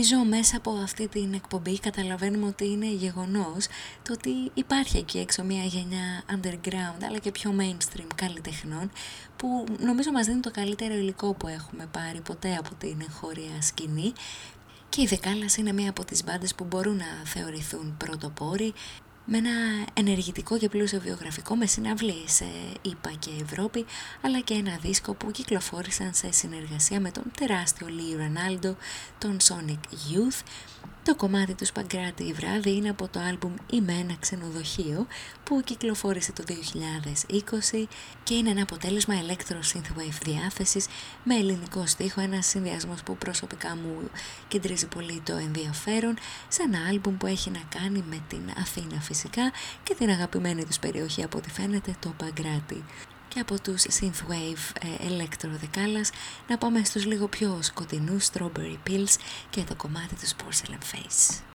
Νομίζω 0.00 0.24
μέσα 0.24 0.56
από 0.56 0.70
αυτή 0.70 1.08
την 1.08 1.34
εκπομπή 1.34 1.78
καταλαβαίνουμε 1.78 2.46
ότι 2.46 2.64
είναι 2.70 2.86
γεγονός 2.86 3.66
το 4.02 4.12
ότι 4.12 4.30
υπάρχει 4.54 4.98
εκεί 4.98 5.18
έξω 5.18 5.42
μια 5.44 5.62
γενιά 5.64 6.22
underground 6.34 7.02
αλλά 7.06 7.18
και 7.18 7.30
πιο 7.30 7.54
mainstream 7.58 8.06
καλλιτεχνών 8.14 8.90
που 9.36 9.64
νομίζω 9.80 10.10
μας 10.12 10.26
δίνει 10.26 10.40
το 10.40 10.50
καλύτερο 10.50 10.94
υλικό 10.94 11.34
που 11.34 11.48
έχουμε 11.48 11.86
πάρει 11.92 12.20
ποτέ 12.20 12.56
από 12.56 12.74
την 12.74 13.00
εγχώρια 13.00 13.62
σκηνή. 13.62 14.12
Και 14.88 15.02
η 15.02 15.06
Δεκάλας 15.06 15.56
είναι 15.56 15.72
μία 15.72 15.90
από 15.90 16.04
τις 16.04 16.24
μπάντες 16.24 16.54
που 16.54 16.64
μπορούν 16.64 16.96
να 16.96 17.24
θεωρηθούν 17.24 17.96
πρωτοπόροι 17.96 18.72
με 19.32 19.38
ένα 19.38 19.86
ενεργητικό 19.94 20.58
και 20.58 20.68
πλούσιο 20.68 21.00
βιογραφικό 21.00 21.56
με 21.56 21.66
συναυλίες 21.66 22.32
σε 22.32 22.44
ΙΠΑ 22.82 23.10
και 23.18 23.30
Ευρώπη 23.42 23.84
αλλά 24.22 24.40
και 24.40 24.54
ένα 24.54 24.78
δίσκο 24.82 25.14
που 25.14 25.30
κυκλοφόρησαν 25.30 26.14
σε 26.14 26.32
συνεργασία 26.32 27.00
με 27.00 27.10
τον 27.10 27.22
τεράστιο 27.38 27.86
Λί 27.88 28.16
Ρανάλντο, 28.16 28.76
τον 29.18 29.36
Sonic 29.40 29.80
Youth 30.12 30.40
το 31.02 31.16
κομμάτι 31.16 31.54
του 31.54 31.64
Σπαγκράτη 31.66 32.32
βράδυ 32.32 32.70
είναι 32.70 32.88
από 32.88 33.08
το 33.08 33.20
άλμπουμ 33.20 33.54
«Είμαι 33.70 33.92
ένα 33.92 34.16
ξενοδοχείο» 34.20 35.06
που 35.44 35.60
κυκλοφόρησε 35.64 36.32
το 36.32 36.44
2020 37.72 37.84
και 38.22 38.34
είναι 38.34 38.50
ένα 38.50 38.62
αποτέλεσμα 38.62 39.14
electro 39.14 39.54
synthwave 39.54 40.18
διάθεσης 40.24 40.86
με 41.24 41.34
ελληνικό 41.34 41.86
στίχο, 41.86 42.20
ένας 42.20 42.46
συνδυασμός 42.46 43.02
που 43.02 43.16
προσωπικά 43.16 43.76
μου 43.76 44.10
κεντρίζει 44.48 44.86
πολύ 44.86 45.20
το 45.24 45.36
ενδιαφέρον 45.36 46.16
σε 46.48 46.62
ένα 46.62 46.78
άλμπουμ 46.88 47.16
που 47.16 47.26
έχει 47.26 47.50
να 47.50 47.62
κάνει 47.80 48.04
με 48.08 48.22
την 48.28 48.42
Αθήνα 48.60 49.00
φυσικά 49.00 49.52
και 49.82 49.94
την 49.94 50.10
αγαπημένη 50.10 50.64
τους 50.64 50.78
περιοχή 50.78 51.22
από 51.24 51.38
ό,τι 51.38 51.50
φαίνεται 51.50 51.94
το 52.00 52.14
Παγκράτη 52.16 52.84
και 53.34 53.40
από 53.40 53.60
τους 53.60 53.82
synthwave 53.82 54.80
ε, 54.80 55.08
electro 55.08 55.48
δεκάλας 55.60 56.10
να 56.48 56.58
πάμε 56.58 56.84
στους 56.84 57.06
λίγο 57.06 57.28
πιο 57.28 57.58
σκοτεινούς 57.62 58.28
strawberry 58.32 58.76
pills 58.86 59.16
και 59.50 59.62
το 59.62 59.74
κομμάτι 59.74 60.14
τους 60.14 60.34
porcelain 60.34 60.96
face. 60.96 61.49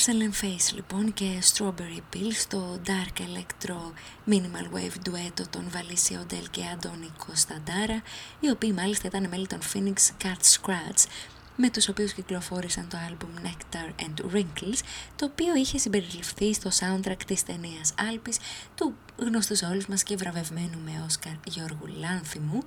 Porcelain 0.00 0.44
Face 0.44 0.74
λοιπόν 0.74 1.12
και 1.12 1.42
Strawberry 1.52 2.16
Pill 2.16 2.32
στο 2.32 2.80
Dark 2.86 3.20
Electro 3.20 3.76
Minimal 4.30 4.74
Wave 4.74 5.08
duetto 5.08 5.46
των 5.50 5.64
Βαλίσια 5.70 6.20
Οντέλ 6.20 6.50
και 6.50 6.62
Αντώνη 6.72 7.10
Κωνσταντάρα 7.26 8.02
οι 8.40 8.50
οποίοι 8.50 8.72
μάλιστα 8.76 9.06
ήταν 9.06 9.28
μέλη 9.28 9.46
των 9.46 9.58
Phoenix 9.72 10.24
Cat 10.24 10.40
Scratch 10.54 11.04
με 11.56 11.70
τους 11.70 11.88
οποίους 11.88 12.12
κυκλοφόρησαν 12.12 12.88
το 12.88 12.96
άλμπουμ 13.08 13.30
Nectar 13.42 14.02
and 14.02 14.34
Wrinkles 14.34 14.78
το 15.16 15.24
οποίο 15.24 15.56
είχε 15.56 15.78
συμπεριληφθεί 15.78 16.54
στο 16.54 16.70
soundtrack 16.80 17.22
της 17.26 17.42
ταινίας 17.42 17.94
Άλπης 18.08 18.38
του 18.74 18.94
γνωστού 19.16 19.56
σε 19.56 19.66
όλους 19.66 19.86
μας 19.86 20.02
και 20.02 20.16
βραβευμένου 20.16 20.78
με 20.84 21.04
Όσκαρ 21.06 21.32
Γιώργου 21.46 21.86
Λάνθιμου 21.98 22.62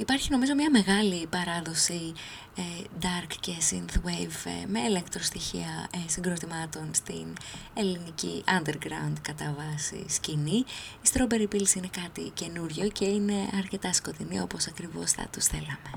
Υπάρχει 0.00 0.30
νομίζω 0.30 0.54
μια 0.54 0.70
μεγάλη 0.70 1.26
παράδοση 1.26 2.12
ε, 2.56 2.62
dark 3.00 3.32
και 3.40 3.52
synthwave 3.70 4.46
ε, 4.62 4.66
με 4.66 4.80
ηλεκτροστοιχεία 4.80 5.88
ε, 5.94 6.08
συγκροτημάτων 6.08 6.90
στην 6.94 7.26
ελληνική 7.74 8.44
underground 8.58 9.12
κατά 9.22 9.54
βάση 9.58 10.04
σκηνή. 10.08 10.64
Η 11.02 11.08
Strawberry 11.12 11.48
Pills 11.54 11.74
είναι 11.76 11.90
κάτι 12.02 12.30
καινούριο 12.34 12.88
και 12.88 13.04
είναι 13.04 13.48
αρκετά 13.58 13.92
σκοτεινή 13.92 14.40
όπως 14.40 14.66
ακριβώς 14.66 15.10
θα 15.12 15.26
τους 15.32 15.44
θέλαμε. 15.44 15.90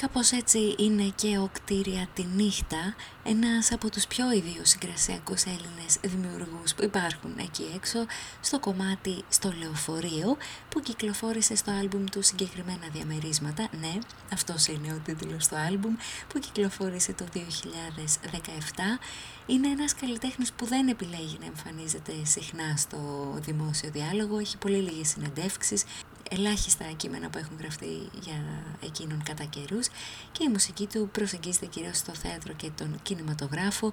Κάπως 0.00 0.32
έτσι 0.32 0.74
είναι 0.78 1.12
και 1.14 1.38
ο 1.38 1.50
κτίρια 1.52 2.08
τη 2.14 2.24
νύχτα, 2.24 2.94
ένας 3.22 3.72
από 3.72 3.90
τους 3.90 4.06
πιο 4.06 4.32
ιδιοσυγκρασιακούς 4.32 5.42
Έλληνες 5.42 5.98
δημιουργούς 6.02 6.74
που 6.74 6.84
υπάρχουν 6.84 7.34
εκεί 7.38 7.72
έξω, 7.74 8.06
στο 8.40 8.60
κομμάτι 8.60 9.24
στο 9.28 9.52
λεωφορείο 9.58 10.36
που 10.68 10.80
κυκλοφόρησε 10.80 11.54
στο 11.56 11.70
άλμπουμ 11.70 12.04
του 12.04 12.22
συγκεκριμένα 12.22 12.88
διαμερίσματα. 12.92 13.68
Ναι, 13.80 13.98
αυτός 14.32 14.66
είναι 14.66 14.92
ο 14.92 15.00
τίτλος 15.04 15.48
του 15.48 15.56
άλμπουμ 15.56 15.96
που 16.28 16.38
κυκλοφόρησε 16.38 17.12
το 17.12 17.24
2017. 17.32 18.98
Είναι 19.46 19.68
ένας 19.68 19.94
καλλιτέχνης 19.94 20.52
που 20.52 20.66
δεν 20.66 20.88
επιλέγει 20.88 21.36
να 21.40 21.46
εμφανίζεται 21.46 22.12
συχνά 22.22 22.76
στο 22.76 22.98
δημόσιο 23.40 23.90
διάλογο, 23.90 24.38
έχει 24.38 24.58
πολύ 24.58 24.76
λίγες 24.76 25.08
συνεντεύξεις, 25.08 25.84
ελάχιστα 26.30 26.84
κείμενα 26.96 27.30
που 27.30 27.38
έχουν 27.38 27.56
γραφτεί 27.58 28.10
για 28.20 28.42
εκείνον 28.80 29.22
κατά 29.22 29.44
καιρούς 29.44 29.88
και 30.32 30.44
η 30.44 30.48
μουσική 30.48 30.86
του 30.86 31.08
προσεγγίζεται 31.12 31.66
κυρίως 31.66 31.96
στο 31.96 32.14
θέατρο 32.14 32.52
και 32.52 32.70
τον 32.76 32.98
κινηματογράφο. 33.02 33.92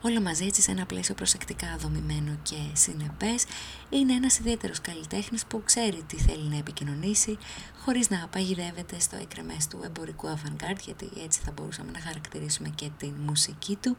Όλα 0.00 0.20
μαζί 0.20 0.44
έτσι 0.44 0.62
σε 0.62 0.70
ένα 0.70 0.86
πλαίσιο 0.86 1.14
προσεκτικά 1.14 1.76
δομημένο 1.78 2.38
και 2.42 2.56
συνεπές. 2.72 3.44
Είναι 3.90 4.12
ένας 4.12 4.38
ιδιαίτερος 4.38 4.80
καλλιτέχνης 4.80 5.44
που 5.44 5.62
ξέρει 5.64 6.02
τι 6.06 6.16
θέλει 6.16 6.48
να 6.48 6.56
επικοινωνήσει 6.56 7.38
χωρίς 7.84 8.10
να 8.10 8.28
παγιδεύεται 8.30 9.00
στο 9.00 9.16
εκρεμές 9.16 9.66
του 9.66 9.80
εμπορικού 9.84 10.28
avant 10.28 10.76
γιατί 10.84 11.10
έτσι 11.24 11.40
θα 11.44 11.52
μπορούσαμε 11.52 11.90
να 11.90 12.00
χαρακτηρίσουμε 12.00 12.68
και 12.74 12.90
την 12.98 13.12
μουσική 13.26 13.76
του 13.80 13.96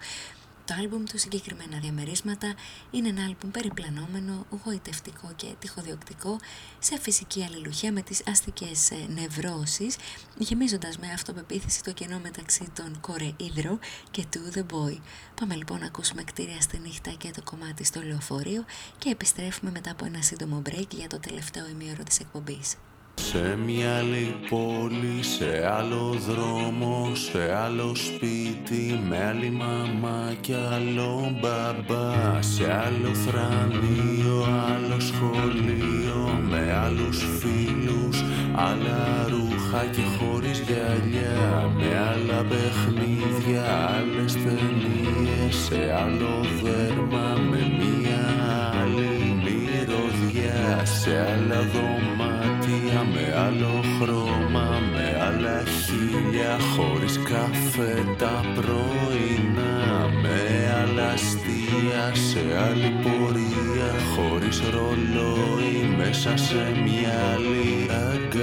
το 0.65 0.73
άλμπουμ 0.79 1.03
του 1.03 1.17
συγκεκριμένα 1.17 1.79
διαμερίσματα 1.79 2.53
είναι 2.91 3.07
ένα 3.07 3.23
άλμπουμ 3.23 3.51
περιπλανόμενο, 3.51 4.45
γοητευτικό 4.63 5.31
και 5.35 5.47
τυχοδιοκτικό 5.59 6.37
σε 6.79 6.99
φυσική 6.99 7.43
αλληλουχία 7.43 7.91
με 7.91 8.01
τις 8.01 8.21
αστικές 8.27 8.91
ε, 8.91 8.95
νευρώσεις 9.07 9.95
γεμίζοντας 10.37 10.97
με 10.97 11.11
αυτοπεποίθηση 11.13 11.83
το 11.83 11.91
κενό 11.93 12.19
μεταξύ 12.19 12.69
των 12.75 12.99
Κορε 12.99 13.33
Ίδρο 13.37 13.79
και 14.11 14.25
του 14.31 14.39
The 14.53 14.73
Boy. 14.73 14.97
Πάμε 15.39 15.55
λοιπόν 15.55 15.79
να 15.79 15.85
ακούσουμε 15.85 16.23
κτίρια 16.23 16.61
στη 16.61 16.79
νύχτα 16.79 17.11
και 17.11 17.31
το 17.31 17.41
κομμάτι 17.43 17.83
στο 17.83 18.01
λεωφορείο 18.01 18.65
και 18.97 19.09
επιστρέφουμε 19.09 19.71
μετά 19.71 19.91
από 19.91 20.05
ένα 20.05 20.21
σύντομο 20.21 20.61
break 20.69 20.89
για 20.89 21.07
το 21.07 21.19
τελευταίο 21.19 21.67
ημίωρο 21.67 22.03
της 22.03 22.19
εκπομπής. 22.19 22.75
Σε 23.15 23.57
μια 23.65 23.97
άλλη 23.97 24.35
πόλη, 24.49 25.23
σε 25.23 25.71
άλλο 25.77 26.15
δρόμο, 26.29 27.11
σε 27.13 27.55
άλλο 27.65 27.95
σπίτι 27.95 28.99
Με 29.09 29.25
άλλη 29.29 29.49
μαμά 29.49 30.33
και 30.41 30.53
άλλο 30.73 31.37
μπαμπά. 31.39 32.41
Σε 32.41 32.63
άλλο 32.63 33.13
θρανείο, 33.13 34.37
άλλο 34.73 34.99
σχολείο 34.99 36.39
Με 36.49 36.73
άλλους 36.85 37.25
φίλους, 37.39 38.23
άλλα 38.55 39.27
ρούχα 39.29 39.85
και 39.91 40.01
χωρίς 40.17 40.59
γυαλιά. 40.59 41.71
Με 41.77 41.97
άλλα 42.11 42.45
παιχνίδια, 42.49 43.63
άλλες 43.97 44.33
ταινίες 44.33 45.55
Σε 45.65 45.95
άλλο 46.03 46.45
δέρμα, 46.63 47.37
με 47.49 47.57
μία 47.79 48.23
άλλη 48.81 49.41
μυρωδιά. 49.43 50.85
Σε 50.85 51.11
άλλα 51.19 51.59
δωμάτια, 51.61 51.93
με 51.93 51.94
άλλο 53.35 53.83
χρώμα 53.99 54.81
Με 54.93 55.17
άλλα 55.27 55.63
χίλια, 55.63 56.57
χωρίς 56.75 57.19
καφέ 57.23 58.03
τα 58.17 58.41
πρωινά. 58.55 60.09
Με 60.21 60.39
άλλα 60.81 61.09
αστεία, 61.09 62.13
σε 62.13 62.39
άλλη 62.67 62.93
πορεία 63.03 63.91
Χωρίς 64.15 64.61
ρολόι, 64.73 65.95
μέσα 65.97 66.37
σε 66.37 66.81
μια 66.83 67.13
άλλη 67.33 67.87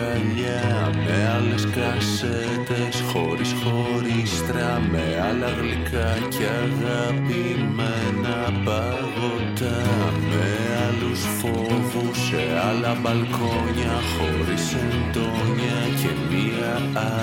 αγκαλιά 0.03 0.91
Με 1.07 1.17
άλλες 1.37 1.65
κασέτες, 1.77 2.97
χωρίς 3.13 3.55
χωρίστρα 3.63 4.83
Με 4.91 5.05
άλλα 5.29 5.51
γλυκά 5.59 6.11
και 6.35 6.47
αγαπημένα 6.65 8.37
παγωτά. 8.65 9.81
Με 10.31 10.47
άλλους 10.87 11.21
φόβους, 11.39 12.19
σε 12.27 12.43
άλλα 12.69 12.93
μπαλκόνια 13.01 13.97
Χωρίς 14.15 14.67
εντόνια 14.73 15.81
και 16.01 16.13
μια 16.31 16.75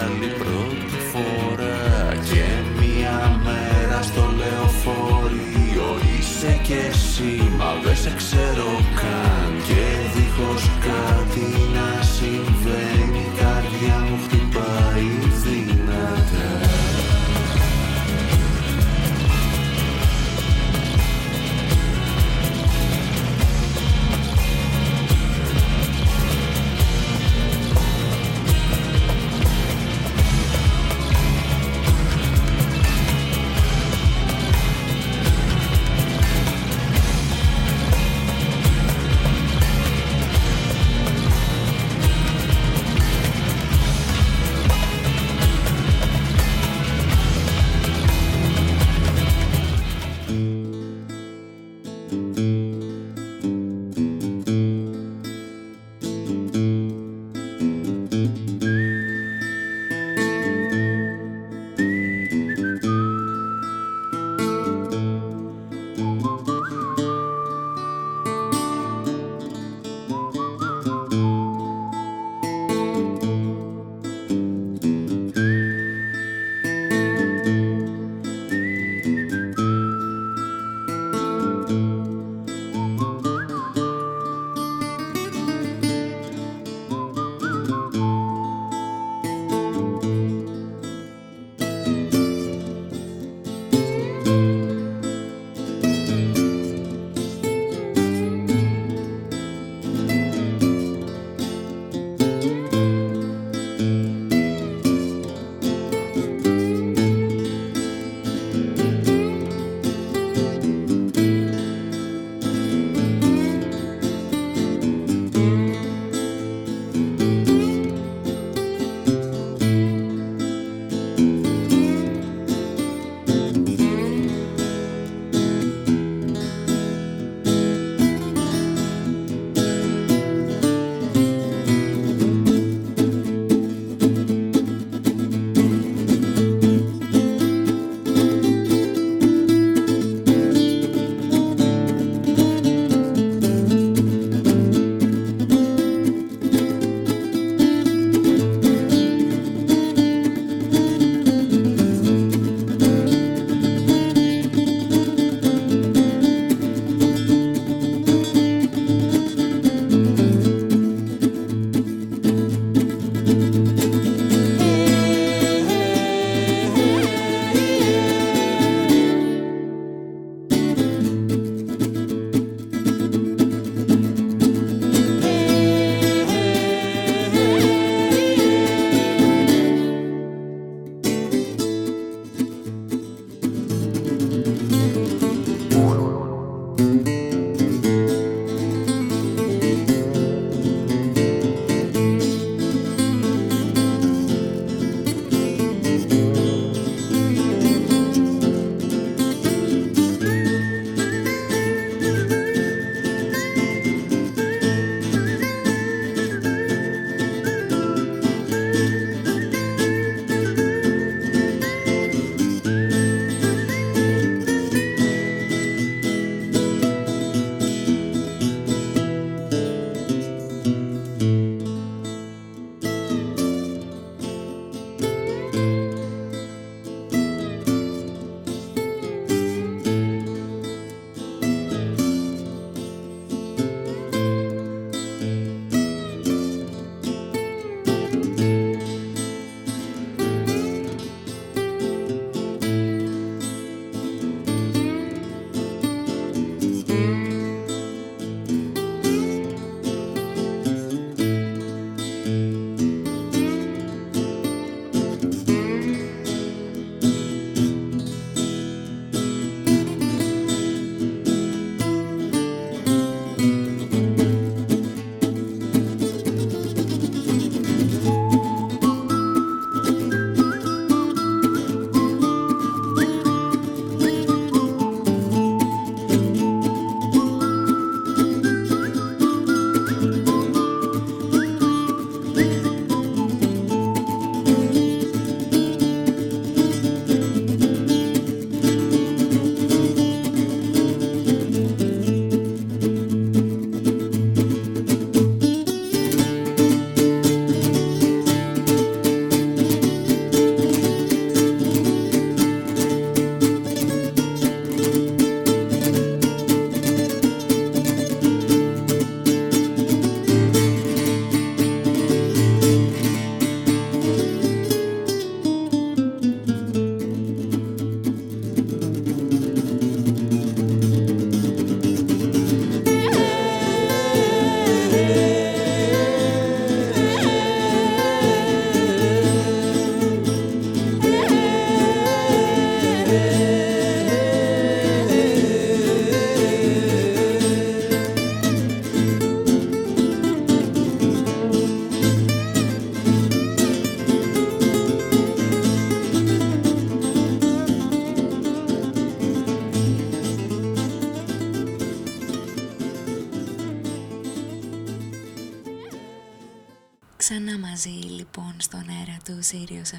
άλλη 0.02 0.30
πρώτη 0.42 0.98
φορά. 1.12 2.14
Και 2.30 2.46
μια 2.80 3.42
μέρα 3.46 4.02
στο 4.02 4.24
λεωφορείο 4.38 5.19
Είσαι 6.42 6.60
κι 6.64 6.74
εσύ, 6.74 7.52
μα 7.58 7.74
δεν 7.84 7.96
σε 7.96 8.14
ξέρω 8.18 8.70
καν. 9.00 9.52
Και 9.68 9.84
δίχως 10.14 10.64
κάτι 10.88 11.48
να 11.76 12.04
συμβαίνει. 12.04 13.20
Η 13.20 13.32
καρδιά 13.40 13.98
μου 14.00 14.18
χτυπάει 14.24 14.49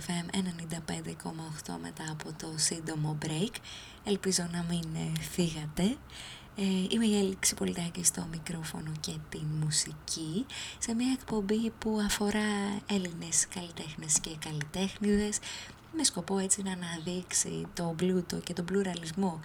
FM 0.07 0.35
95,8 0.35 1.77
μετά 1.83 2.05
από 2.11 2.33
το 2.39 2.53
σύντομο 2.57 3.19
break. 3.25 3.55
Ελπίζω 4.05 4.49
να 4.53 4.65
μην 4.69 4.85
ε, 4.95 5.21
φύγατε. 5.21 5.97
Ε, 6.57 6.65
είμαι 6.89 7.07
η 7.07 7.19
Έλλη 7.19 7.37
Ξυπολιτάκη 7.41 8.05
στο 8.05 8.27
μικρόφωνο 8.31 8.93
και 9.01 9.13
την 9.29 9.47
μουσική 9.63 10.47
σε 10.79 10.95
μια 10.95 11.13
εκπομπή 11.13 11.71
που 11.79 12.01
αφορά 12.05 12.81
Έλληνες 12.87 13.47
καλλιτέχνες 13.55 14.21
και 14.21 14.31
καλλιτέχνηδες 14.45 15.39
με 15.97 16.05
σκοπό 16.05 16.39
έτσι 16.39 16.63
να 16.63 16.73
αναδείξει 16.73 17.67
το 17.75 17.95
πλούτο 17.97 18.37
και 18.37 18.53
τον 18.53 18.65
πλουραλισμό 18.65 19.41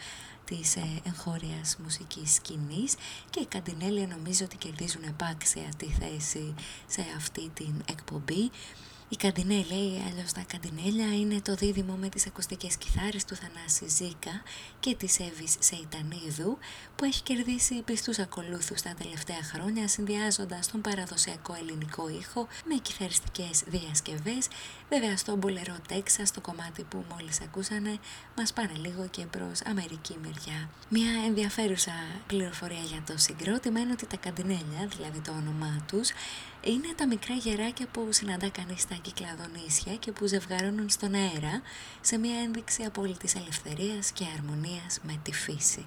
της 0.45 0.76
ε, 0.76 1.02
εγχώριας 1.03 1.77
μουσικής 1.84 2.34
σκηνής 2.34 2.95
και 3.30 3.40
οι 3.40 3.45
Καντινέλια 3.45 4.07
νομίζω 4.07 4.45
ότι 4.45 4.57
κερδίζουν 4.57 5.03
επάξια 5.03 5.69
τη 5.77 5.86
θέση 5.86 6.53
σε 6.88 7.06
αυτή 7.18 7.49
την 7.53 7.73
εκπομπή 7.90 8.52
η 9.10 9.15
Καντινέλια 9.15 9.77
ή 9.77 10.02
αλλιώς 10.10 10.32
τα 10.32 10.44
Καντινέλια 10.48 11.15
είναι 11.15 11.41
το 11.41 11.56
δίδυμο 11.56 11.95
με 11.95 12.10
τις 12.10 12.27
ακουστικές 12.27 12.77
κιθάρες 12.77 13.26
του 13.26 13.36
Θανάση 13.36 13.86
Ζήκα 13.90 14.41
και 14.80 14.95
της 14.95 15.19
Εύης 15.19 15.56
Σεϊτανίδου 15.60 16.57
που 16.95 17.06
έχει 17.06 17.22
κερδίσει 17.23 17.82
πιστούς 17.82 18.19
ακολούθους 18.19 18.82
τα 18.82 18.94
τελευταία 18.98 19.44
χρόνια 19.44 19.88
συνδυάζοντας 19.88 20.68
τον 20.72 20.82
παραδοσιακό 20.82 21.56
ελληνικό 21.60 22.10
ήχο 22.10 22.48
με 22.65 22.76
κιθαριστικές 22.76 23.64
διασκευές 23.68 24.48
βέβαια 24.90 25.18
στο 25.18 25.36
μπολερό 25.36 25.76
Τέξας 25.88 26.27
στο 26.27 26.41
κομμάτι 26.41 26.84
που 26.84 27.06
μόλις 27.11 27.41
ακούσανε 27.41 27.98
μας 28.38 28.53
πάνε 28.53 28.73
λίγο 28.76 29.07
και 29.07 29.26
προς 29.26 29.61
Αμερική 29.61 30.18
μεριά. 30.22 30.69
Μια 30.90 31.11
ενδιαφέρουσα 31.26 31.94
πληροφορία 32.27 32.84
για 32.84 33.03
το 33.06 33.18
συγκρότημα 33.18 33.80
είναι 33.80 33.91
ότι 33.91 34.06
τα 34.06 34.18
Καντινέλια, 34.18 34.88
δηλαδή 34.98 35.19
το 35.19 35.32
όνομά 35.32 35.86
τους, 35.88 36.10
είναι 36.66 36.94
τα 36.96 37.08
μικρά 37.08 37.36
γεράκια 37.36 37.88
που 37.92 38.08
συναντά 38.10 38.50
κανείς 38.50 38.82
στα 38.82 38.96
κυκλαδονήσια 38.96 39.96
και 39.96 40.12
που 40.12 40.26
ζευγαρώνουν 40.26 40.90
στον 40.90 41.14
αέρα 41.14 41.62
σε 42.02 42.18
μια 42.18 42.40
ένδειξη 42.40 42.84
απόλυτης 42.84 43.36
ελευθερίας 43.36 44.12
και 44.12 44.26
αρμονίας 44.38 45.00
με 45.04 45.20
τη 45.24 45.34
φύση. 45.34 45.86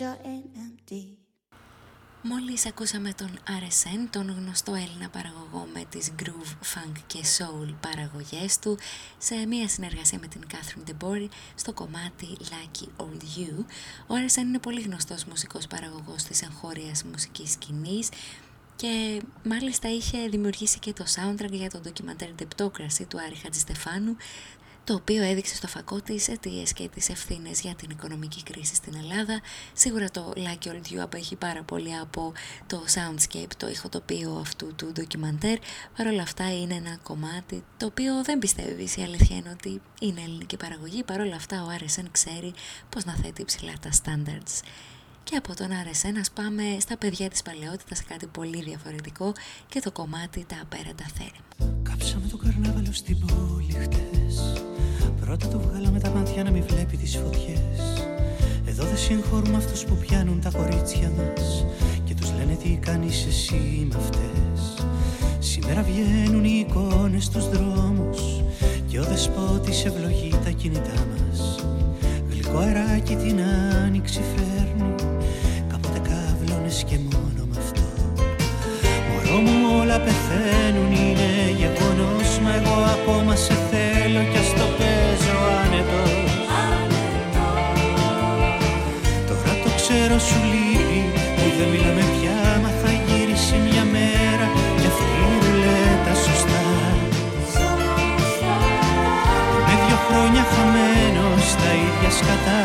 You're 0.00 0.16
sure 0.16 0.30
ain't 0.32 0.56
empty. 0.56 1.04
Μόλις 2.22 2.66
ακούσαμε 2.66 3.12
τον 3.12 3.30
RSN, 3.46 4.08
τον 4.10 4.30
γνωστό 4.30 4.74
Έλληνα 4.74 5.08
παραγωγό 5.08 5.68
με 5.74 5.84
τις 5.88 6.12
groove, 6.22 6.64
funk 6.74 6.92
και 7.06 7.18
soul 7.38 7.74
παραγωγές 7.80 8.58
του 8.58 8.78
σε 9.18 9.46
μια 9.46 9.68
συνεργασία 9.68 10.18
με 10.18 10.26
την 10.26 10.40
Catherine 10.50 10.90
DeBory 10.90 11.28
στο 11.54 11.72
κομμάτι 11.72 12.36
Lucky 12.40 13.02
Old 13.02 13.22
You. 13.38 13.64
Ο 14.06 14.14
RSN 14.26 14.38
είναι 14.38 14.58
πολύ 14.58 14.80
γνωστός 14.80 15.24
μουσικός 15.24 15.66
παραγωγός 15.66 16.22
της 16.22 16.42
εγχώριας 16.42 17.04
μουσικής 17.04 17.50
σκηνής 17.50 18.08
και 18.76 19.22
μάλιστα 19.44 19.90
είχε 19.90 20.28
δημιουργήσει 20.28 20.78
και 20.78 20.92
το 20.92 21.04
soundtrack 21.16 21.50
για 21.50 21.70
το 21.70 21.80
ντοκιμαντέρ 21.80 22.28
Deptocracy 22.38 23.04
του 23.08 23.20
Άρη 23.20 23.34
Χατζηστεφάνου 23.34 24.16
το 24.84 24.94
οποίο 24.94 25.22
έδειξε 25.22 25.54
στο 25.54 25.66
φακό 25.66 26.00
τις 26.00 26.28
αιτίες 26.28 26.72
και 26.72 26.88
τις 26.88 27.08
ευθύνες 27.08 27.60
για 27.60 27.74
την 27.74 27.90
οικονομική 27.90 28.42
κρίση 28.42 28.74
στην 28.74 28.94
Ελλάδα. 28.94 29.40
Σίγουρα 29.72 30.10
το 30.10 30.32
Lucky 30.36 30.68
Old 30.68 30.94
You 30.94 30.98
απέχει 30.98 31.36
πάρα 31.36 31.62
πολύ 31.62 31.96
από 31.96 32.32
το 32.66 32.84
soundscape, 32.94 33.52
το 33.56 33.68
ηχοτοπίο 33.68 34.36
αυτού 34.40 34.74
του 34.74 34.92
ντοκιμαντέρ. 34.92 35.58
Παρ' 35.96 36.06
όλα 36.06 36.22
αυτά 36.22 36.58
είναι 36.60 36.74
ένα 36.74 36.98
κομμάτι 37.02 37.64
το 37.76 37.86
οποίο 37.86 38.24
δεν 38.24 38.38
πιστεύεις, 38.38 38.96
η 38.96 39.02
αλήθεια 39.02 39.36
είναι 39.36 39.50
ότι 39.50 39.80
είναι 40.00 40.20
ελληνική 40.20 40.56
παραγωγή. 40.56 41.02
Παρ' 41.02 41.20
όλα 41.20 41.36
αυτά 41.36 41.64
ο 41.64 41.68
RSN 41.80 42.06
ξέρει 42.10 42.54
πώς 42.88 43.04
να 43.04 43.14
θέτει 43.14 43.44
ψηλά 43.44 43.72
τα 43.80 43.90
standards. 44.02 44.62
Και 45.30 45.36
από 45.36 45.54
τον 45.56 45.66
RSN 45.66 46.16
ας 46.20 46.30
πάμε 46.30 46.62
στα 46.80 46.96
παιδιά 46.96 47.28
της 47.28 47.42
παλαιότητας 47.42 47.98
σε 47.98 48.04
κάτι 48.08 48.26
πολύ 48.26 48.62
διαφορετικό 48.62 49.32
και 49.68 49.80
το 49.80 49.90
κομμάτι 49.92 50.44
τα 50.48 50.56
απέραντα 50.62 51.06
θέρη. 51.16 51.40
Κάψαμε 51.82 52.26
το 52.30 52.36
καρνάβαλο 52.36 52.92
στην 52.92 53.18
πόλη 53.18 53.72
χτες. 53.72 54.62
Πρώτα 55.20 55.48
το 55.48 55.58
βγάλαμε 55.58 56.00
τα 56.00 56.10
μάτια 56.10 56.42
να 56.42 56.50
μην 56.50 56.64
βλέπει 56.66 56.96
τις 56.96 57.16
φωτιές. 57.16 58.04
Εδώ 58.66 58.84
δεν 58.84 58.96
συγχωρούμε 58.96 59.56
αυτούς 59.56 59.84
που 59.84 59.96
πιάνουν 59.96 60.40
τα 60.40 60.50
κορίτσια 60.50 61.10
μας. 61.10 61.64
Και 62.04 62.14
τους 62.14 62.32
λένε 62.32 62.54
τι 62.54 62.68
κάνεις 62.68 63.26
εσύ 63.26 63.86
με 63.90 63.96
αυτές 63.96 64.86
Σήμερα 65.38 65.82
βγαίνουν 65.82 66.44
οι 66.44 66.66
εικόνες 66.68 67.24
στους 67.24 67.48
δρόμους 67.48 68.42
Και 68.88 69.00
ο 69.00 69.04
δεσπότης 69.04 69.84
ευλογεί 69.84 70.34
τα 70.44 70.50
κινητά 70.50 71.06
μας. 71.10 71.64
Γλυκό 72.30 72.58
αεράκι 72.58 73.16
την 73.16 73.40
άνοιξη 73.84 74.20
φέρνει 74.36 74.60
Κάποτε 74.60 74.79
κάβλωνες 76.70 76.84
και 76.86 76.98
μόνο 77.12 77.42
με 77.50 77.56
αυτό. 77.64 77.80
Μωρό 79.08 79.40
μου 79.40 79.78
όλα 79.80 79.98
πεθαίνουν 80.00 80.92
είναι 80.92 81.30
γεγονός 81.60 82.28
Μα 82.42 82.50
εγώ 82.54 82.76
ακόμα 82.96 83.34
σε 83.36 83.54
θέλω 83.70 84.22
κι 84.30 84.38
ας 84.42 84.50
το 84.58 84.66
παίζω 84.78 85.36
άνετος. 85.62 86.12
Τώρα 89.28 89.52
το 89.64 89.70
ξέρω 89.78 90.18
σου 90.28 90.40
λείπει 90.52 91.00
που 91.36 91.44
δεν 91.58 91.68
μιλάμε 91.72 92.04
πια 92.14 92.38
Μα 92.62 92.70
θα 92.80 92.90
γυρίσει 93.04 93.56
μια 93.66 93.84
μέρα 93.94 94.46
κι 94.80 94.86
αυτή 94.92 95.08
η 95.28 95.34
ρουλέτα 95.42 96.14
σωστά. 96.24 96.62
Με 99.66 99.74
δυο 99.82 99.98
χρόνια 100.06 100.44
χαμένος 100.52 101.42
στα 101.54 101.70
ίδια 101.86 102.10
σκατά. 102.18 102.62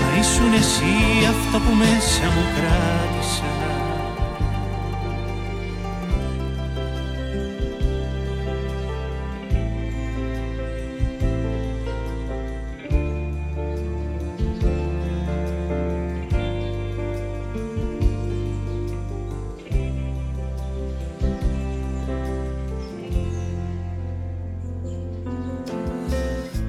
Μα 0.00 0.03
ήσουν 0.24 0.52
εσύ 0.52 0.84
αυτό 1.28 1.58
που 1.58 1.74
μέσα 1.74 2.24
μου 2.24 2.44
κράτησα. 2.56 3.44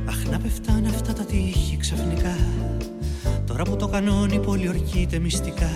Αχ 0.05 0.25
να 0.31 0.37
πεφτάνε 0.39 0.87
αυτά 0.89 1.13
τα 1.13 1.23
τείχη 1.23 1.77
ξαφνικά 1.77 2.35
Τώρα 3.57 3.69
που 3.69 3.75
το 3.75 3.87
κανόνι 3.87 4.39
πολιορκείται 4.39 5.19
μυστικά 5.19 5.71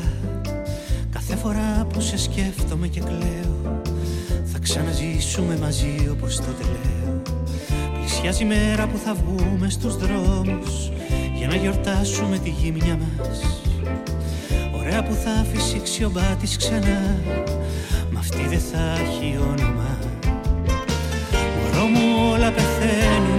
Κάθε 1.10 1.35
φορά 1.35 1.88
που 1.93 2.01
σε 2.01 2.18
σκέφτομαι 2.18 2.88
και 2.88 2.99
κλαίω 2.99 3.81
Θα 4.45 4.60
ξαναζήσουμε 4.60 5.57
μαζί 5.57 6.10
όπως 6.11 6.35
τότε 6.35 6.64
λέω. 6.64 7.22
Πλησιάζει 7.99 8.43
η 8.43 8.47
μέρα 8.47 8.88
που 8.88 8.97
θα 8.97 9.14
βγούμε 9.14 9.69
στους 9.69 9.97
δρόμους 9.97 10.91
Για 11.38 11.47
να 11.47 11.56
γιορτάσουμε 11.56 12.38
τη 12.38 12.49
γύμνια 12.49 12.97
μας. 12.97 13.61
Ωραία 14.77 15.03
που 15.03 15.14
θα 15.14 15.45
φυσήξει 15.53 16.03
ο 16.03 16.10
μπάτης 16.10 16.57
ξανά 16.57 17.15
Μα 18.11 18.19
αυτή 18.19 18.47
δεν 18.47 18.60
θα 18.60 18.91
έχει 19.01 19.38
όνομα. 19.38 19.97
Μωρό 21.61 21.85
μου 21.85 22.31
όλα 22.34 22.51
πεθαίνουν 22.51 22.60
είναι 22.80 22.99
γεγονός 22.99 23.39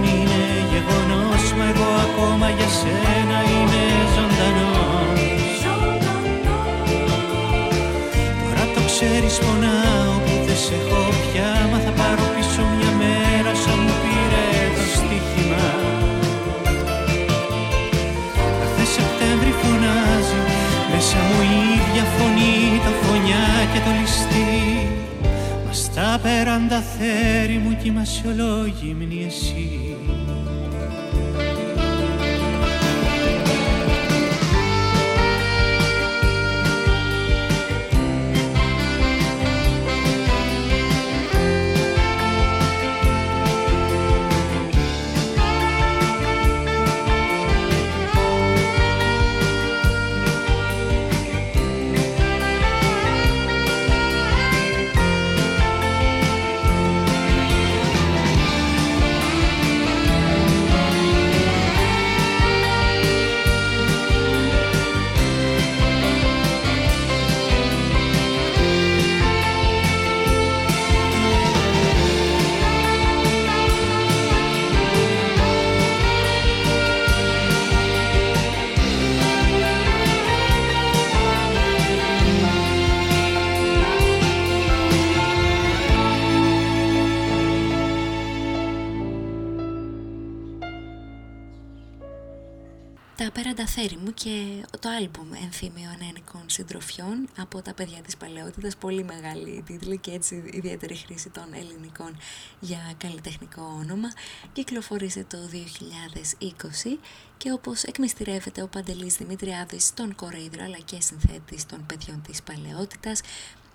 εγώ 1.71 1.89
ακόμα 2.07 2.47
για 2.57 2.69
σένα 2.79 3.37
είμαι 3.51 3.83
ζωντανός. 4.15 5.59
Τώρα 8.41 8.65
το 8.75 8.81
ξέρεις 8.89 9.35
πονάω 9.43 10.13
που 10.25 10.33
δεν 10.45 10.59
σε 10.63 10.73
έχω 10.79 11.01
πια 11.23 11.51
Μα 11.71 11.77
θα 11.85 11.91
πάρω 11.99 12.25
πίσω 12.35 12.61
μια 12.75 12.91
μέρα 13.01 13.51
σαν 13.63 13.79
μου 13.83 13.93
πήρε 14.01 14.47
το 14.77 14.83
στοίχημα. 14.97 15.67
Κάθε 18.59 18.85
Σεπτέμβρη 18.95 19.51
φωνάζει 19.61 20.41
μέσα 20.91 21.19
μου 21.27 21.39
η 21.51 21.55
ίδια 21.75 22.05
φωνή 22.15 22.57
το 22.85 22.91
φωνιά 23.01 23.45
και 23.71 23.79
το 23.85 23.91
ληστή. 23.99 24.53
Μας 25.65 25.77
στα 25.85 26.19
πέραντα 26.23 26.79
θέρη 26.93 27.57
μου 27.63 27.77
κοιμάσαι 27.81 28.23
ολόγυμνη 28.31 29.19
εσύ 29.29 29.90
άλμπουμ 95.01 95.33
ενθύμιων 95.43 95.97
ένικων 96.09 96.41
συντροφιών 96.45 97.27
από 97.37 97.61
τα 97.61 97.73
παιδιά 97.73 98.01
της 98.01 98.17
παλαιότητας, 98.17 98.75
πολύ 98.75 99.03
μεγάλη 99.03 99.63
τίτλη 99.65 99.97
και 99.97 100.11
έτσι 100.11 100.43
ιδιαίτερη 100.51 100.95
χρήση 100.95 101.29
των 101.29 101.43
ελληνικών 101.53 102.17
για 102.59 102.93
καλλιτεχνικό 102.97 103.61
όνομα, 103.79 104.13
κυκλοφορήσε 104.53 105.25
το 105.29 105.37
2020 105.51 106.99
και 107.37 107.51
όπως 107.51 107.83
εκμυστηρεύεται 107.83 108.61
ο 108.61 108.67
Παντελής 108.67 109.15
Δημητριάδης, 109.15 109.93
τον 109.93 110.15
κορέιδρο 110.15 110.63
αλλά 110.63 110.77
και 110.85 111.01
συνθέτης 111.01 111.65
των 111.65 111.85
παιδιών 111.85 112.21
της 112.21 112.41
παλαιότητας, 112.41 113.21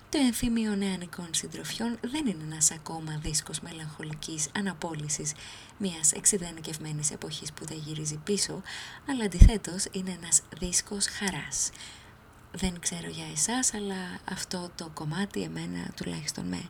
Το 0.09 0.17
ενθύμιο 0.17 0.75
νεανικών 0.75 1.27
συντροφιών 1.31 1.97
δεν 2.01 2.25
είναι 2.25 2.43
ένας 2.43 2.71
ακόμα 2.71 3.19
δίσκος 3.21 3.59
μελαγχολικής 3.59 4.47
αναπόλυσης 4.57 5.33
μιας 5.77 6.11
εξειδανικευμένης 6.11 7.11
εποχής 7.11 7.53
που 7.53 7.65
δεν 7.65 7.77
γυρίζει 7.77 8.17
πίσω, 8.23 8.61
αλλά 9.09 9.23
αντιθέτως 9.23 9.85
είναι 9.91 10.17
ένας 10.21 10.41
δίσκος 10.59 11.05
χαράς. 11.07 11.69
Δεν 12.51 12.79
ξέρω 12.79 13.09
για 13.09 13.25
εσάς, 13.33 13.73
αλλά 13.73 14.19
αυτό 14.31 14.69
το 14.75 14.89
κομμάτι 14.93 15.41
εμένα 15.41 15.91
τουλάχιστον 15.95 16.45
με 16.45 16.69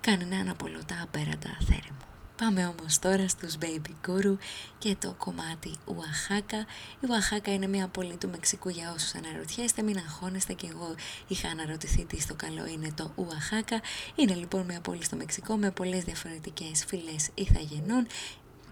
κάνει 0.00 0.24
να 0.24 0.38
αναπολώ 0.38 0.84
τα 0.86 1.00
απέραντα 1.02 1.58
θέρη 1.66 2.07
Πάμε 2.38 2.66
όμως 2.66 2.98
τώρα 2.98 3.28
στους 3.28 3.54
Baby 3.60 4.08
Guru 4.08 4.36
και 4.78 4.96
το 4.98 5.14
κομμάτι 5.18 5.74
Ουαχάκα. 5.84 6.58
Η 7.00 7.06
Ουαχάκα 7.08 7.52
είναι 7.52 7.66
μια 7.66 7.88
πόλη 7.88 8.16
του 8.16 8.28
Μεξικού 8.28 8.68
για 8.68 8.92
όσους 8.96 9.14
αναρωτιέστε, 9.14 9.82
μην 9.82 9.96
αγχώνεστε 9.96 10.52
και 10.52 10.68
εγώ 10.72 10.94
είχα 11.26 11.48
αναρωτηθεί 11.48 12.04
τι 12.04 12.20
στο 12.20 12.34
καλό 12.34 12.66
είναι 12.66 12.92
το 12.94 13.12
Ουαχάκα. 13.14 13.80
Είναι 14.14 14.34
λοιπόν 14.34 14.64
μια 14.64 14.80
πόλη 14.80 15.04
στο 15.04 15.16
Μεξικό 15.16 15.56
με 15.56 15.70
πολλές 15.70 16.04
διαφορετικές 16.04 16.84
φυλές 16.84 17.28
ηθαγενών 17.34 18.06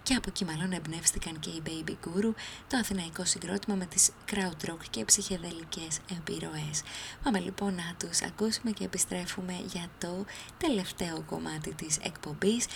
και 0.03 0.15
από 0.15 0.29
εκεί 0.29 0.45
μάλλον 0.45 0.73
εμπνεύστηκαν 0.73 1.39
και 1.39 1.51
οι 1.51 1.63
Baby 1.67 1.91
Guru, 1.91 2.33
το 2.69 2.77
αθηναϊκό 2.77 3.25
συγκρότημα 3.25 3.77
με 3.77 3.87
τις 3.87 4.11
crowd 4.33 4.71
rock 4.71 4.81
και 4.91 5.05
ψυχεδελικές 5.05 5.99
επιρροές. 6.17 6.83
Πάμε 7.23 7.39
λοιπόν 7.39 7.75
να 7.75 7.95
τους 7.99 8.23
ακούσουμε 8.23 8.71
και 8.71 8.85
επιστρέφουμε 8.85 9.61
για 9.73 9.89
το 9.99 10.25
τελευταίο 10.59 11.23
κομμάτι 11.27 11.75
της 11.75 11.99
εκπομπής 12.03 12.67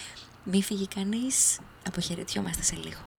μη 0.45 0.63
φύγει 0.63 0.87
κανείς, 0.89 1.61
αποχαιρετιόμαστε 1.87 2.63
σε 2.63 2.77
λίγο. 2.77 3.10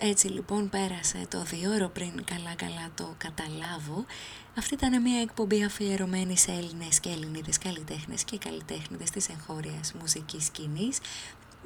Έτσι 0.00 0.28
λοιπόν 0.28 0.68
πέρασε 0.68 1.26
το 1.28 1.42
δύο 1.42 1.90
πριν 1.92 2.24
καλά 2.24 2.54
καλά 2.56 2.90
το 2.94 3.14
καταλάβω. 3.18 4.04
Αυτή 4.58 4.74
ήταν 4.74 5.02
μια 5.02 5.20
εκπομπή 5.20 5.64
αφιερωμένη 5.64 6.36
σε 6.36 6.50
Έλληνες 6.50 7.00
και 7.00 7.08
Ελληνίδες 7.08 7.58
καλλιτέχνες 7.58 8.24
και 8.24 8.38
καλλιτέχνηδες 8.38 9.10
της 9.10 9.28
εγχώριας 9.28 9.92
μουσικής 10.00 10.44
σκηνής 10.44 10.98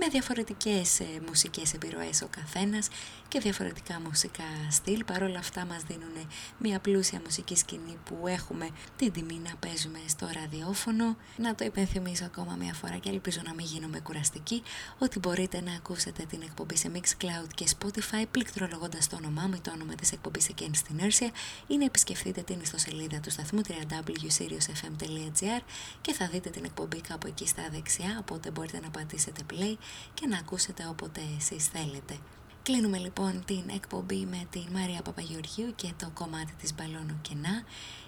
με 0.02 0.08
διαφορετικές 0.08 1.00
ε, 1.00 1.04
μουσικές 1.26 1.74
επιρροές 1.74 2.22
ο 2.22 2.28
καθένας 2.30 2.88
και 3.28 3.40
διαφορετικά 3.40 4.00
μουσικά 4.00 4.44
στυλ. 4.70 5.04
Παρ' 5.04 5.22
όλα 5.22 5.38
αυτά 5.38 5.64
μας 5.64 5.82
δίνουν 5.82 6.28
μια 6.58 6.78
πλούσια 6.78 7.20
μουσική 7.24 7.56
σκηνή 7.56 7.98
που 8.04 8.26
έχουμε 8.26 8.68
την 8.96 9.12
τιμή 9.12 9.40
να 9.44 9.56
παίζουμε 9.56 9.98
στο 10.06 10.28
ραδιόφωνο. 10.32 11.16
Να 11.36 11.54
το 11.54 11.64
υπενθυμίσω 11.64 12.24
ακόμα 12.24 12.56
μια 12.60 12.74
φορά 12.74 12.96
και 12.96 13.08
ελπίζω 13.08 13.40
να 13.44 13.54
μην 13.54 13.66
γίνομαι 13.66 14.00
κουραστική 14.00 14.62
ότι 14.98 15.18
μπορείτε 15.18 15.60
να 15.60 15.72
ακούσετε 15.72 16.24
την 16.24 16.42
εκπομπή 16.42 16.76
σε 16.76 16.90
Mixcloud 16.94 17.48
και 17.54 17.66
Spotify 17.78 18.24
πληκτρολογώντας 18.30 19.08
το 19.08 19.16
όνομά 19.16 19.42
μου 19.42 19.54
ή 19.54 19.60
το 19.60 19.70
όνομα 19.70 19.94
της 19.94 20.12
εκπομπής 20.12 20.50
Against 20.54 20.84
Inertia 20.92 21.30
ή 21.66 21.76
να 21.76 21.84
επισκεφτείτε 21.84 22.42
την 22.42 22.60
ιστοσελίδα 22.60 23.20
του 23.20 23.30
σταθμού 23.30 23.60
www.siriusfm.gr 23.68 25.60
και 26.00 26.12
θα 26.12 26.26
δείτε 26.26 26.50
την 26.50 26.64
εκπομπή 26.64 27.00
κάπου 27.00 27.26
εκεί 27.26 27.46
στα 27.46 27.68
δεξιά 27.70 28.16
οπότε 28.20 28.50
μπορείτε 28.50 28.80
να 28.80 28.90
πατήσετε 28.90 29.42
play 29.52 29.76
και 30.14 30.26
να 30.26 30.38
ακούσετε 30.38 30.86
όποτε 30.88 31.20
εσείς 31.38 31.66
θέλετε. 31.66 32.18
Κλείνουμε 32.62 32.98
λοιπόν 32.98 33.44
την 33.44 33.62
εκπομπή 33.74 34.26
με 34.30 34.46
την 34.50 34.66
Μαρία 34.72 35.02
Παπαγεωργίου 35.02 35.72
και 35.76 35.92
το 35.98 36.10
κομμάτι 36.14 36.52
της 36.60 36.74
Μπαλόνου 36.74 37.18
Κενά. 37.22 37.62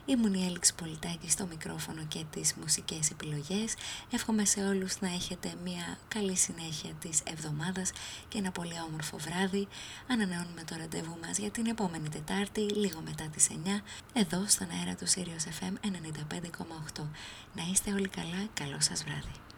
Ήμουν 0.05 0.35
η 0.35 0.45
Έλξη 0.45 0.75
Πολιτάκη 0.75 1.31
στο 1.31 1.47
μικρόφωνο 1.47 2.03
και 2.09 2.25
τις 2.31 2.55
μουσικές 2.55 3.11
επιλογές. 3.11 3.75
Εύχομαι 4.11 4.45
σε 4.45 4.61
όλους 4.61 5.01
να 5.01 5.09
έχετε 5.09 5.55
μια 5.65 5.99
καλή 6.09 6.37
συνέχεια 6.37 6.93
της 7.01 7.21
εβδομάδας 7.33 7.93
και 8.29 8.39
ένα 8.39 8.51
πολύ 8.51 8.75
όμορφο 8.89 9.17
βράδυ. 9.17 9.69
Ανανεώνουμε 10.09 10.63
το 10.65 10.77
ραντεβού 10.79 11.19
μας 11.27 11.39
για 11.39 11.51
την 11.51 11.67
επόμενη 11.67 12.09
Τετάρτη, 12.09 12.61
λίγο 12.61 13.01
μετά 13.05 13.25
τις 13.29 13.49
9, 13.51 13.83
εδώ 14.13 14.45
στον 14.47 14.67
αέρα 14.71 14.95
του 14.95 15.09
Sirius 15.09 15.45
FM 15.59 15.75
95,8. 15.81 17.11
Να 17.57 17.63
είστε 17.71 17.93
όλοι 17.93 18.09
καλά, 18.09 18.47
καλό 18.55 18.81
σας 18.81 19.05
βράδυ. 19.05 19.52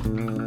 Mm-hmm. 0.00 0.39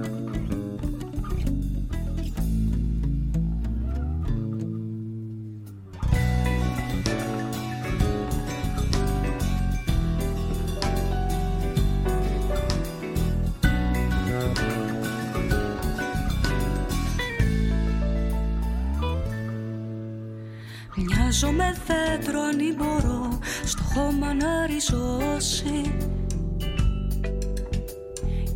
Μοιάζω 21.34 21.52
με 21.52 21.76
δέντρο 21.88 22.42
αν 22.42 22.76
μπορώ 22.78 23.40
στο 23.66 23.84
χώμα 23.84 24.34
να 24.34 24.66
ριζώσει. 24.66 25.96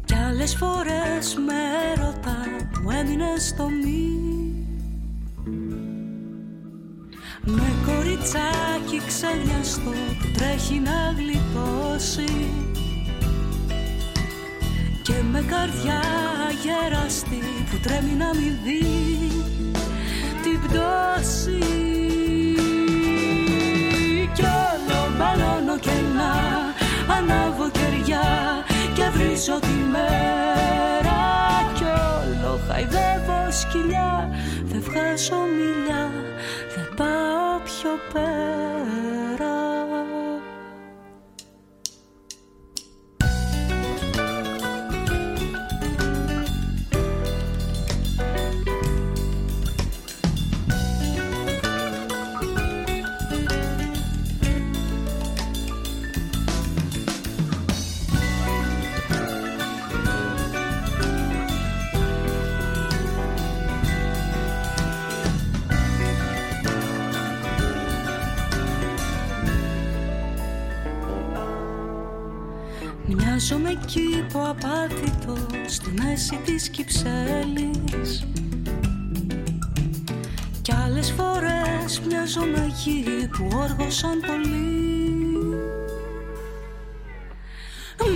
Κι 0.06 0.16
άλλες 0.28 0.56
φορές 0.56 1.36
με 1.46 2.02
ρωτά 2.02 2.46
που 2.72 2.92
έμεινε 2.92 3.34
στο 3.38 3.70
μη 3.84 4.20
Με 7.46 7.74
κοριτσάκι 7.86 9.02
ξελιαστό 9.08 9.92
που 10.20 10.28
τρέχει 10.38 10.80
να 10.80 11.16
γλιτώσει. 11.18 12.50
Και 15.02 15.14
με 15.32 15.42
καρδιά 15.42 16.02
γεραστή 16.64 17.42
που 17.72 17.78
τρέμει 17.82 18.14
να 18.14 18.30
μην 18.36 18.54
δει. 18.64 19.32
Την 20.44 20.60
πτώση 20.62 21.97
κενά 25.80 26.34
Ανάβω 27.18 27.70
κεριά 27.70 28.28
και 28.94 29.10
βρίζω 29.14 29.60
τη 29.60 29.76
μέρα. 29.92 31.20
Κι 31.74 31.84
όλο 31.84 32.60
χαϊδεύω 32.68 33.52
σκυλιά 33.52 34.30
Δεν 34.64 34.82
βγάζω 34.82 35.36
μιλιά, 35.58 36.12
δεν 36.76 36.94
πάω 36.96 37.60
πιο 37.64 37.92
πέρα 38.14 39.17
Μοιάζω 73.88 74.02
με 74.02 74.18
κήπο 74.18 74.40
απάτητο 74.40 75.38
στη 75.68 75.94
μέση 76.02 76.40
της 76.46 76.70
Κυψέλης. 76.70 78.28
Κι 80.62 80.74
άλλες 80.86 81.14
φορές 81.18 82.02
μοιάζω 82.08 82.42
με 82.42 82.72
γη 82.84 83.28
που 83.28 83.48
όργωσαν 83.54 84.20
πολύ 84.20 84.86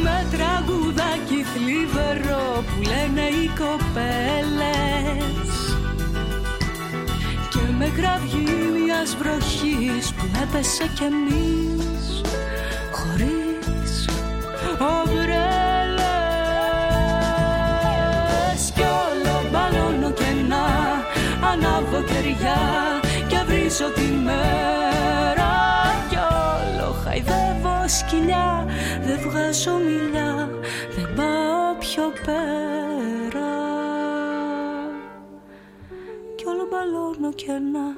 Με 0.03 0.26
τραγουδάκι 0.31 1.45
θλιβερό 1.53 2.64
που 2.68 2.81
λένε 2.81 3.22
οι 3.22 3.48
κοπέλες. 3.48 5.49
Και 7.49 7.60
με 7.77 7.91
κραυγή 7.95 8.45
μιας 8.85 9.15
βροχής 9.15 10.14
που 10.14 10.26
έπεσε 10.41 10.91
κι 10.95 11.03
εμείς. 11.03 12.22
Χωρίς 12.91 14.06
ομπρέλες 14.80 15.60
ανάβω 22.02 22.14
κεριά 22.14 22.99
και 23.28 23.44
βρίζω 23.45 23.90
τη 23.91 24.02
μέρα 24.02 25.52
κι 26.10 26.18
όλο 26.18 26.91
χαϊδεύω 26.91 27.88
σκυλιά 27.88 28.65
δεν 29.06 29.19
βγάζω 29.19 29.78
μιλιά 29.78 30.49
δεν 30.95 31.14
πάω 31.15 31.76
πιο 31.80 32.11
πέρα. 32.26 33.49
Κι 36.36 36.48
όλο 36.48 36.68
μπαλώνω 36.72 37.34
κενά 37.34 37.95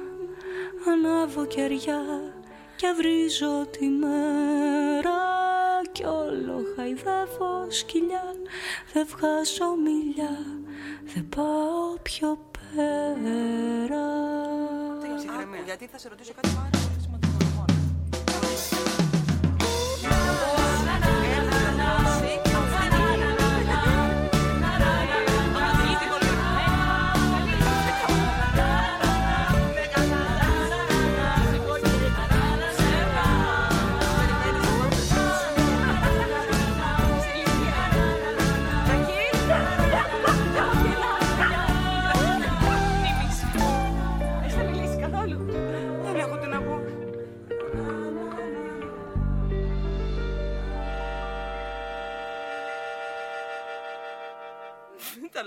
ανάβω 0.88 1.46
κεριά 1.46 2.02
και 2.76 2.86
βρίζω 2.96 3.66
τη 3.70 3.86
μέρα. 3.86 5.18
Κι 5.92 6.04
όλο 6.04 6.60
χαϊδεύω 6.76 7.66
σκυλιά 7.68 8.34
δεν 8.92 9.06
βγάζω 9.08 9.76
μιλιά 9.84 10.36
δεν 11.14 11.28
πάω 11.28 11.98
πιο 12.02 12.28
πέρα 12.28 12.53
Γιατί 15.64 15.86
θα 15.86 15.98
σε 15.98 16.08
ρωτήσω 16.08 16.32
κάτι 16.34 16.54
πάρα 16.54 16.83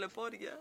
euforia. 0.07 0.57